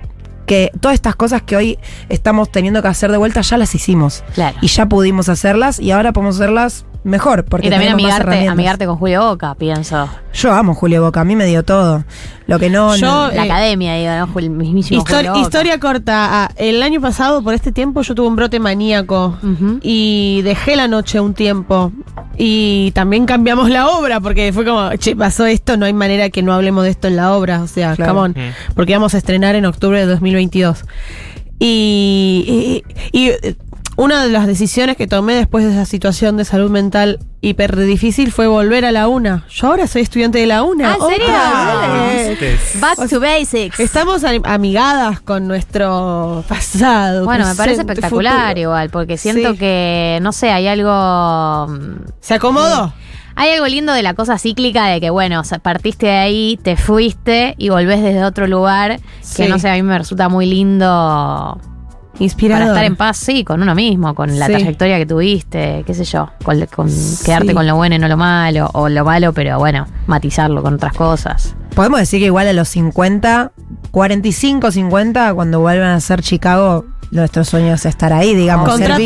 que 0.45 0.69
todas 0.79 0.93
estas 0.93 1.15
cosas 1.15 1.41
que 1.41 1.55
hoy 1.55 1.79
estamos 2.07 2.51
teniendo 2.51 2.81
que 2.81 2.87
hacer 2.87 3.11
de 3.11 3.17
vuelta 3.17 3.41
ya 3.41 3.57
las 3.57 3.73
hicimos. 3.73 4.23
Claro. 4.35 4.55
Y 4.61 4.67
ya 4.67 4.85
pudimos 4.87 5.27
hacerlas 5.27 5.79
y 5.79 5.89
ahora 5.91 6.13
podemos 6.13 6.35
hacerlas 6.35 6.85
mejor. 7.03 7.45
Porque 7.45 7.65
y 7.67 7.69
también 7.71 7.93
amigarte, 7.93 8.47
amigarte 8.47 8.85
con 8.85 8.97
Julio 8.97 9.25
Boca, 9.25 9.55
pienso. 9.55 10.07
Yo 10.33 10.53
amo 10.53 10.75
Julio 10.75 11.01
Boca, 11.01 11.21
a 11.21 11.23
mí 11.23 11.35
me 11.35 11.45
dio 11.45 11.63
todo. 11.65 12.03
Lo 12.45 12.59
que 12.59 12.69
no. 12.69 12.95
Yo, 12.95 13.07
no- 13.07 13.31
Eh, 13.31 13.35
La 13.37 13.43
academia, 13.43 13.95
digo, 13.95 14.11
¿no? 14.27 14.27
Jul- 14.35 14.49
mismísimo 14.51 15.01
Histori- 15.03 15.15
Julio 15.17 15.31
Boca. 15.31 15.41
historia 15.41 15.79
corta. 15.79 16.43
Ah, 16.45 16.51
el 16.57 16.83
año 16.83 17.01
pasado, 17.01 17.41
por 17.41 17.55
este 17.55 17.71
tiempo, 17.71 18.03
yo 18.03 18.13
tuve 18.13 18.27
un 18.27 18.35
brote 18.35 18.59
maníaco 18.59 19.39
y 19.81 20.41
dejé 20.43 20.75
la 20.75 20.87
noche 20.87 21.19
un 21.19 21.33
tiempo. 21.33 21.91
Y 22.37 22.91
también 22.91 23.25
cambiamos 23.25 23.69
la 23.69 23.87
obra 23.89 24.19
porque 24.19 24.51
fue 24.53 24.65
como, 24.65 24.93
che, 24.97 25.15
pasó 25.15 25.45
esto, 25.45 25.77
no 25.77 25.85
hay 25.85 25.93
manera 25.93 26.29
que 26.29 26.41
no 26.43 26.53
hablemos 26.53 26.83
de 26.83 26.89
esto 26.91 27.07
en 27.07 27.15
la 27.15 27.33
obra. 27.33 27.61
O 27.61 27.67
sea, 27.67 27.95
Claro. 27.95 28.13
come 28.13 28.25
on. 28.25 28.31
Mm. 28.31 28.73
Porque 28.75 28.93
vamos 28.93 29.13
a 29.13 29.17
estrenar 29.17 29.55
en 29.55 29.65
octubre 29.65 29.99
de 29.99 30.05
2022. 30.05 30.83
Y, 31.57 32.83
y, 33.13 33.19
y, 33.19 33.31
una 33.97 34.23
de 34.23 34.29
las 34.31 34.45
decisiones 34.47 34.97
que 34.97 35.07
tomé 35.07 35.35
después 35.35 35.63
de 35.65 35.71
esa 35.71 35.85
situación 35.85 36.35
de 36.37 36.43
salud 36.45 36.69
mental 36.69 37.19
hiper 37.41 37.75
difícil 37.77 38.31
fue 38.31 38.47
volver 38.47 38.83
a 38.85 38.91
la 38.91 39.07
UNA. 39.07 39.45
Yo 39.49 39.67
ahora 39.67 39.87
soy 39.87 40.01
estudiante 40.01 40.39
de 40.39 40.47
la 40.47 40.63
UNA. 40.63 40.97
Ah, 40.99 42.11
¿en 42.17 42.37
serio? 42.37 42.57
Back 42.81 43.09
to 43.09 43.19
basics. 43.19 43.79
Estamos 43.79 44.23
am- 44.23 44.41
amigadas 44.45 45.21
con 45.21 45.47
nuestro 45.47 46.43
pasado. 46.47 47.25
Bueno, 47.25 47.45
me 47.47 47.55
parece 47.55 47.81
espectacular 47.81 48.47
futuro. 48.49 48.61
igual, 48.61 48.89
porque 48.89 49.17
siento 49.17 49.51
Sí. 49.53 49.57
que, 49.59 50.19
no 50.21 50.31
sé, 50.31 50.49
hay 50.51 50.67
algo... 50.67 51.67
mm, 51.69 51.95
¿Se 52.19 52.33
acomodó? 52.33 52.93
Hay 53.37 53.51
algo 53.51 53.67
lindo 53.67 53.91
de 53.93 54.01
la 54.01 54.13
cosa 54.13 54.37
cíclica 54.37 54.85
de 54.87 55.01
que, 55.01 55.09
bueno, 55.09 55.41
partiste 55.61 56.05
de 56.05 56.17
ahí, 56.17 56.59
te 56.61 56.77
fuiste 56.77 57.53
y 57.57 57.67
volvés 57.69 58.01
desde 58.01 58.23
otro 58.23 58.47
lugar, 58.47 58.99
que 59.35 59.49
no 59.49 59.59
sé, 59.59 59.69
a 59.69 59.73
mí 59.73 59.83
me 59.83 59.97
resulta 59.97 60.29
muy 60.29 60.45
lindo 60.45 61.59
Inspirador. 62.19 62.63
para 62.67 62.73
estar 62.75 62.85
en 62.85 62.95
paz, 62.95 63.17
sí, 63.17 63.43
con 63.43 63.61
uno 63.61 63.75
mismo, 63.75 64.15
con 64.15 64.37
la 64.39 64.45
Sí. 64.47 64.53
trayectoria 64.53 64.97
que 64.97 65.05
tuviste, 65.05 65.83
qué 65.85 65.93
sé 65.93 66.03
yo, 66.05 66.29
con, 66.43 66.65
con 66.67 66.89
Sí. 66.89 67.23
quedarte 67.25 67.53
con 67.53 67.67
lo 67.67 67.75
bueno 67.75 67.95
y 67.95 67.99
no 67.99 68.07
lo 68.07 68.17
malo, 68.17 68.69
o 68.73 68.87
lo 68.89 69.03
malo, 69.05 69.33
pero 69.33 69.57
bueno, 69.59 69.85
matizarlo 70.07 70.61
con 70.63 70.75
otras 70.75 70.93
cosas. 70.93 71.55
Podemos 71.75 71.99
decir 71.99 72.19
que 72.21 72.27
igual 72.27 72.47
a 72.47 72.53
los 72.53 72.69
50, 72.69 73.51
45, 73.91 74.71
50, 74.71 75.33
cuando 75.33 75.59
vuelvan 75.59 75.89
a 75.91 75.99
ser 75.99 76.21
Chicago, 76.21 76.85
nuestro 77.11 77.43
sueño 77.43 77.73
es 77.73 77.85
estar 77.85 78.11
ahí, 78.13 78.33
digamos. 78.33 78.79
la- 78.79 78.97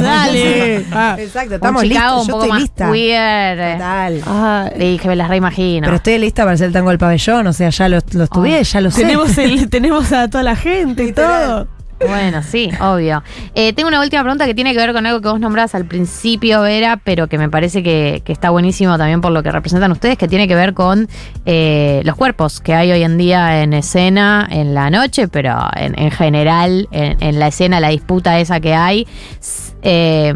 dale. 0.00 0.84
Ah. 0.92 1.16
Exacto, 1.18 1.48
Un 1.50 1.54
estamos 1.54 1.82
Chicago 1.82 2.16
listos. 2.18 2.20
un 2.22 2.26
Yo 2.26 2.32
poco 2.32 2.44
estoy 2.44 2.50
más 2.50 2.60
lista. 2.60 2.92
queer. 2.92 3.58
eh, 3.60 3.72
Total. 3.74 4.22
Ay. 4.76 4.84
Y 4.94 4.98
que 4.98 5.08
me 5.08 5.16
las 5.16 5.28
reimagino. 5.28 5.84
Pero 5.84 5.96
estoy 5.96 6.18
lista 6.18 6.42
para 6.42 6.54
hacer 6.54 6.66
el 6.68 6.72
tango 6.72 6.90
del 6.90 6.98
pabellón, 6.98 7.46
o 7.46 7.52
sea, 7.52 7.70
ya 7.70 7.88
lo, 7.88 7.98
lo 8.12 8.24
estudié, 8.24 8.58
Oh. 8.60 8.62
ya 8.62 8.80
lo 8.80 8.90
sé. 8.90 9.00
tenemos, 9.02 9.38
el- 9.38 9.70
tenemos 9.70 10.12
a 10.12 10.28
toda 10.28 10.42
la 10.44 10.56
gente 10.56 11.04
y 11.04 11.12
todo. 11.12 11.68
Bueno, 12.06 12.42
sí, 12.44 12.70
obvio. 12.80 13.24
Eh, 13.54 13.72
tengo 13.72 13.88
una 13.88 14.00
última 14.00 14.22
pregunta 14.22 14.46
que 14.46 14.54
tiene 14.54 14.72
que 14.72 14.78
ver 14.78 14.92
con 14.92 15.04
algo 15.04 15.20
que 15.20 15.28
vos 15.28 15.40
nombrás 15.40 15.74
al 15.74 15.84
principio, 15.84 16.62
Vera, 16.62 17.00
pero 17.02 17.26
que 17.26 17.38
me 17.38 17.48
parece 17.48 17.82
que, 17.82 18.22
que 18.24 18.32
está 18.32 18.50
buenísimo 18.50 18.96
también 18.96 19.20
por 19.20 19.32
lo 19.32 19.42
que 19.42 19.50
representan 19.50 19.90
ustedes, 19.90 20.16
que 20.16 20.28
tiene 20.28 20.46
que 20.46 20.54
ver 20.54 20.74
con 20.74 21.08
eh, 21.44 22.02
los 22.04 22.14
cuerpos 22.14 22.60
que 22.60 22.74
hay 22.74 22.92
hoy 22.92 23.02
en 23.02 23.18
día 23.18 23.62
en 23.62 23.72
escena, 23.72 24.46
en 24.48 24.74
la 24.74 24.90
noche, 24.90 25.26
pero 25.26 25.58
en, 25.74 25.98
en 25.98 26.10
general, 26.12 26.88
en, 26.92 27.16
en 27.20 27.38
la 27.40 27.48
escena, 27.48 27.80
la 27.80 27.88
disputa 27.88 28.38
esa 28.38 28.60
que 28.60 28.74
hay. 28.74 29.06
Eh, 29.82 30.32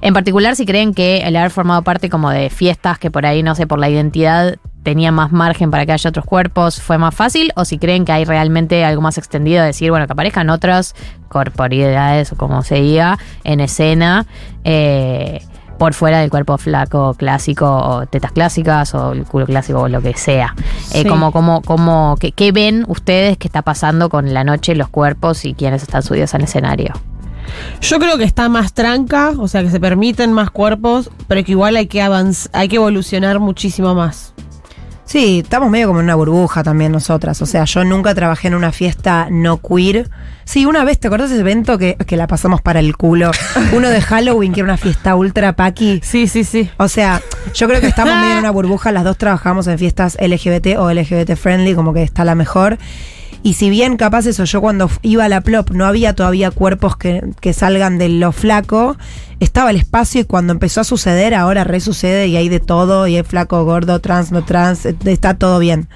en 0.00 0.14
particular, 0.14 0.54
si 0.54 0.64
creen 0.64 0.94
que 0.94 1.18
el 1.18 1.34
haber 1.34 1.50
formado 1.50 1.82
parte 1.82 2.08
como 2.08 2.30
de 2.30 2.50
fiestas 2.50 2.98
que 2.98 3.10
por 3.10 3.26
ahí, 3.26 3.42
no 3.42 3.56
sé, 3.56 3.66
por 3.66 3.80
la 3.80 3.90
identidad 3.90 4.58
tenía 4.84 5.10
más 5.10 5.32
margen 5.32 5.72
para 5.72 5.84
que 5.86 5.92
haya 5.92 6.10
otros 6.10 6.24
cuerpos, 6.24 6.80
fue 6.80 6.98
más 6.98 7.14
fácil, 7.14 7.52
o 7.56 7.64
si 7.64 7.78
creen 7.78 8.04
que 8.04 8.12
hay 8.12 8.24
realmente 8.24 8.84
algo 8.84 9.02
más 9.02 9.18
extendido 9.18 9.62
de 9.62 9.68
decir, 9.68 9.90
bueno, 9.90 10.06
que 10.06 10.12
aparezcan 10.12 10.50
otras 10.50 10.94
corporeidades 11.28 12.32
o 12.32 12.36
como 12.36 12.62
se 12.62 12.76
diga 12.76 13.18
en 13.42 13.60
escena. 13.60 14.26
eh, 14.62 15.42
por 15.78 15.94
fuera 15.94 16.20
del 16.20 16.30
cuerpo 16.30 16.56
flaco 16.56 17.14
clásico 17.14 17.66
o 17.66 18.06
tetas 18.06 18.32
clásicas 18.32 18.94
o 18.94 19.12
el 19.12 19.24
culo 19.24 19.46
clásico 19.46 19.80
o 19.80 19.88
lo 19.88 20.00
que 20.00 20.14
sea. 20.14 20.54
Eh, 20.92 21.04
como, 21.04 21.32
como, 21.32 21.62
como, 21.62 22.16
¿qué, 22.20 22.32
qué 22.32 22.52
ven 22.52 22.84
ustedes 22.88 23.36
que 23.38 23.48
está 23.48 23.62
pasando 23.62 24.08
con 24.08 24.32
la 24.32 24.44
noche, 24.44 24.74
los 24.74 24.88
cuerpos 24.88 25.44
y 25.44 25.54
quienes 25.54 25.82
están 25.82 26.02
subidos 26.02 26.34
al 26.34 26.42
escenario? 26.42 26.94
Yo 27.80 27.98
creo 27.98 28.16
que 28.16 28.24
está 28.24 28.48
más 28.48 28.72
tranca, 28.72 29.32
o 29.38 29.48
sea 29.48 29.62
que 29.62 29.70
se 29.70 29.80
permiten 29.80 30.32
más 30.32 30.50
cuerpos, 30.50 31.10
pero 31.28 31.44
que 31.44 31.52
igual 31.52 31.76
hay 31.76 31.86
que 31.86 32.02
avanzar, 32.02 32.50
hay 32.54 32.68
que 32.68 32.76
evolucionar 32.76 33.38
muchísimo 33.40 33.94
más. 33.94 34.32
Sí, 35.06 35.40
estamos 35.40 35.70
medio 35.70 35.88
como 35.88 36.00
en 36.00 36.04
una 36.04 36.14
burbuja 36.14 36.62
también 36.62 36.90
nosotras. 36.90 37.40
O 37.42 37.46
sea, 37.46 37.64
yo 37.64 37.84
nunca 37.84 38.14
trabajé 38.14 38.48
en 38.48 38.54
una 38.54 38.72
fiesta 38.72 39.28
no 39.30 39.60
queer. 39.60 40.08
Sí, 40.44 40.66
una 40.66 40.84
vez, 40.84 40.98
¿te 40.98 41.08
acordás 41.08 41.30
de 41.30 41.36
ese 41.36 41.42
evento 41.42 41.78
que, 41.78 41.96
que 41.96 42.16
la 42.16 42.26
pasamos 42.26 42.62
para 42.62 42.80
el 42.80 42.96
culo? 42.96 43.30
Uno 43.72 43.90
de 43.90 44.00
Halloween, 44.00 44.52
que 44.52 44.60
era 44.60 44.64
una 44.64 44.76
fiesta 44.76 45.14
ultra 45.14 45.54
paqui. 45.54 46.00
Sí, 46.02 46.26
sí, 46.26 46.42
sí. 46.44 46.70
O 46.78 46.88
sea, 46.88 47.20
yo 47.54 47.68
creo 47.68 47.80
que 47.80 47.88
estamos 47.88 48.14
medio 48.14 48.32
en 48.32 48.38
una 48.40 48.50
burbuja. 48.50 48.92
Las 48.92 49.04
dos 49.04 49.18
trabajamos 49.18 49.66
en 49.66 49.78
fiestas 49.78 50.16
LGBT 50.20 50.78
o 50.78 50.92
LGBT 50.92 51.36
friendly, 51.36 51.74
como 51.74 51.92
que 51.92 52.02
está 52.02 52.24
la 52.24 52.34
mejor. 52.34 52.78
Y 53.44 53.54
si 53.54 53.68
bien 53.68 53.98
capaz 53.98 54.24
eso, 54.24 54.44
yo 54.44 54.60
cuando 54.62 54.90
iba 55.02 55.26
a 55.26 55.28
la 55.28 55.42
plop 55.42 55.70
no 55.70 55.84
había 55.84 56.14
todavía 56.14 56.50
cuerpos 56.50 56.96
que, 56.96 57.22
que 57.40 57.52
salgan 57.52 57.98
de 57.98 58.08
lo 58.08 58.32
flaco, 58.32 58.96
estaba 59.38 59.68
el 59.68 59.76
espacio 59.76 60.22
y 60.22 60.24
cuando 60.24 60.54
empezó 60.54 60.80
a 60.80 60.84
suceder, 60.84 61.34
ahora 61.34 61.62
resucede 61.62 62.26
y 62.26 62.36
hay 62.36 62.48
de 62.48 62.58
todo, 62.60 63.06
y 63.06 63.16
hay 63.18 63.22
flaco, 63.22 63.62
gordo, 63.66 64.00
trans, 64.00 64.32
no 64.32 64.46
trans, 64.46 64.86
eh, 64.86 64.96
está 65.04 65.34
todo 65.34 65.58
bien. 65.58 65.88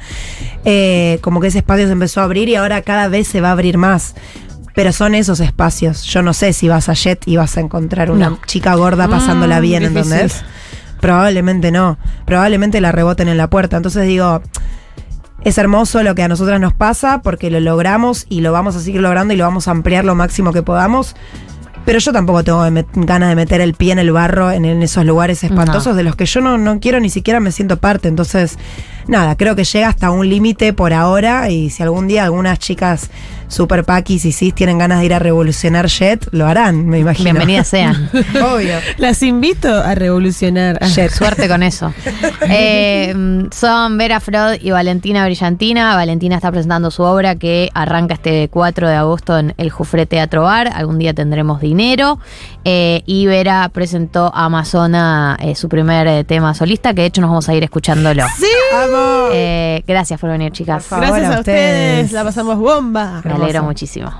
Eh, 0.66 1.20
como 1.22 1.40
que 1.40 1.46
ese 1.46 1.58
espacio 1.58 1.86
se 1.86 1.92
empezó 1.92 2.20
a 2.20 2.24
abrir 2.24 2.50
y 2.50 2.54
ahora 2.54 2.82
cada 2.82 3.08
vez 3.08 3.26
se 3.28 3.40
va 3.40 3.48
a 3.48 3.52
abrir 3.52 3.78
más. 3.78 4.14
Pero 4.74 4.92
son 4.92 5.14
esos 5.14 5.40
espacios. 5.40 6.04
Yo 6.04 6.20
no 6.22 6.34
sé 6.34 6.52
si 6.52 6.68
vas 6.68 6.90
a 6.90 6.92
Jet 6.92 7.22
y 7.26 7.36
vas 7.38 7.56
a 7.56 7.60
encontrar 7.60 8.10
una 8.10 8.28
No. 8.28 8.38
chica 8.46 8.74
gorda 8.74 9.08
pasándola 9.08 9.58
Mm, 9.58 9.62
bien, 9.62 9.82
difícil. 9.84 10.02
¿entendés? 10.12 10.44
Probablemente 11.00 11.72
no. 11.72 11.98
Probablemente 12.26 12.80
la 12.82 12.92
reboten 12.92 13.26
en 13.28 13.38
la 13.38 13.48
puerta. 13.48 13.78
Entonces 13.78 14.06
digo, 14.06 14.42
es 15.44 15.56
hermoso 15.58 16.02
lo 16.02 16.14
que 16.14 16.22
a 16.22 16.28
nosotras 16.28 16.60
nos 16.60 16.72
pasa 16.74 17.22
porque 17.22 17.50
lo 17.50 17.60
logramos 17.60 18.26
y 18.28 18.40
lo 18.40 18.52
vamos 18.52 18.76
a 18.76 18.80
seguir 18.80 19.00
logrando 19.00 19.34
y 19.34 19.36
lo 19.36 19.44
vamos 19.44 19.68
a 19.68 19.70
ampliar 19.70 20.04
lo 20.04 20.14
máximo 20.14 20.52
que 20.52 20.62
podamos. 20.62 21.14
Pero 21.84 22.00
yo 22.00 22.12
tampoco 22.12 22.44
tengo 22.44 22.62
ganas 22.96 23.28
de 23.30 23.34
meter 23.34 23.62
el 23.62 23.72
pie 23.72 23.92
en 23.92 23.98
el 23.98 24.12
barro 24.12 24.50
en, 24.50 24.66
en 24.66 24.82
esos 24.82 25.06
lugares 25.06 25.42
espantosos 25.42 25.86
No. 25.92 25.94
de 25.94 26.02
los 26.02 26.16
que 26.16 26.26
yo 26.26 26.42
no, 26.42 26.58
no 26.58 26.80
quiero 26.80 27.00
ni 27.00 27.08
siquiera 27.08 27.40
me 27.40 27.50
siento 27.50 27.78
parte. 27.78 28.08
Entonces, 28.08 28.58
nada, 29.06 29.36
creo 29.36 29.56
que 29.56 29.64
llega 29.64 29.88
hasta 29.88 30.10
un 30.10 30.28
límite 30.28 30.74
por 30.74 30.92
ahora 30.92 31.48
y 31.48 31.70
si 31.70 31.82
algún 31.82 32.06
día 32.06 32.24
algunas 32.24 32.58
chicas 32.58 33.08
super 33.48 33.84
paquis 33.84 34.24
y 34.24 34.32
cis 34.32 34.54
tienen 34.54 34.78
ganas 34.78 35.00
de 35.00 35.06
ir 35.06 35.14
a 35.14 35.18
revolucionar 35.18 35.86
Jet, 35.88 36.28
lo 36.32 36.46
harán, 36.46 36.86
me 36.86 36.98
imagino. 36.98 37.24
Bienvenidas 37.30 37.68
sean. 37.68 38.10
Obvio. 38.42 38.76
Las 38.98 39.22
invito 39.22 39.72
a 39.82 39.94
revolucionar. 39.94 40.78
Jet. 40.86 41.10
Suerte 41.10 41.48
con 41.48 41.62
eso. 41.62 41.92
Eh, 42.50 43.14
son 43.52 43.98
Vera 43.98 44.20
Frod 44.20 44.54
y 44.62 44.70
Valentina 44.70 45.24
Brillantina. 45.26 45.94
Valentina 45.96 46.36
está 46.36 46.50
presentando 46.50 46.90
su 46.90 47.02
obra 47.02 47.34
que 47.36 47.68
arranca 47.74 48.14
este 48.14 48.48
4 48.48 48.88
de 48.88 48.94
agosto 48.94 49.38
en 49.38 49.54
el 49.58 49.70
Jufré 49.70 50.06
Teatro 50.06 50.42
Bar. 50.42 50.70
Algún 50.74 50.98
día 50.98 51.12
tendremos 51.12 51.60
dinero. 51.60 52.18
Eh, 52.64 53.02
y 53.06 53.26
Vera 53.26 53.68
presentó 53.72 54.32
a 54.34 54.46
Amazona 54.46 55.36
eh, 55.40 55.54
su 55.54 55.68
primer 55.68 56.24
tema 56.24 56.54
solista, 56.54 56.94
que 56.94 57.02
de 57.02 57.06
hecho 57.08 57.20
nos 57.20 57.28
vamos 57.30 57.48
a 57.48 57.54
ir 57.54 57.64
escuchándolo. 57.64 58.24
Sí. 58.36 58.46
Vamos. 58.72 59.30
Eh, 59.34 59.82
gracias 59.86 60.18
por 60.18 60.30
venir, 60.30 60.52
chicas. 60.52 60.84
Por 60.84 61.00
favor, 61.00 61.06
Gracias 61.08 61.30
a 61.30 61.36
a 61.36 61.40
ustedes. 61.40 61.94
ustedes. 62.04 62.12
La 62.12 62.24
pasamos 62.24 62.58
bomba 62.58 63.20
hermoso. 63.38 63.44
alegro 63.44 63.62
muchísimo. 63.64 64.12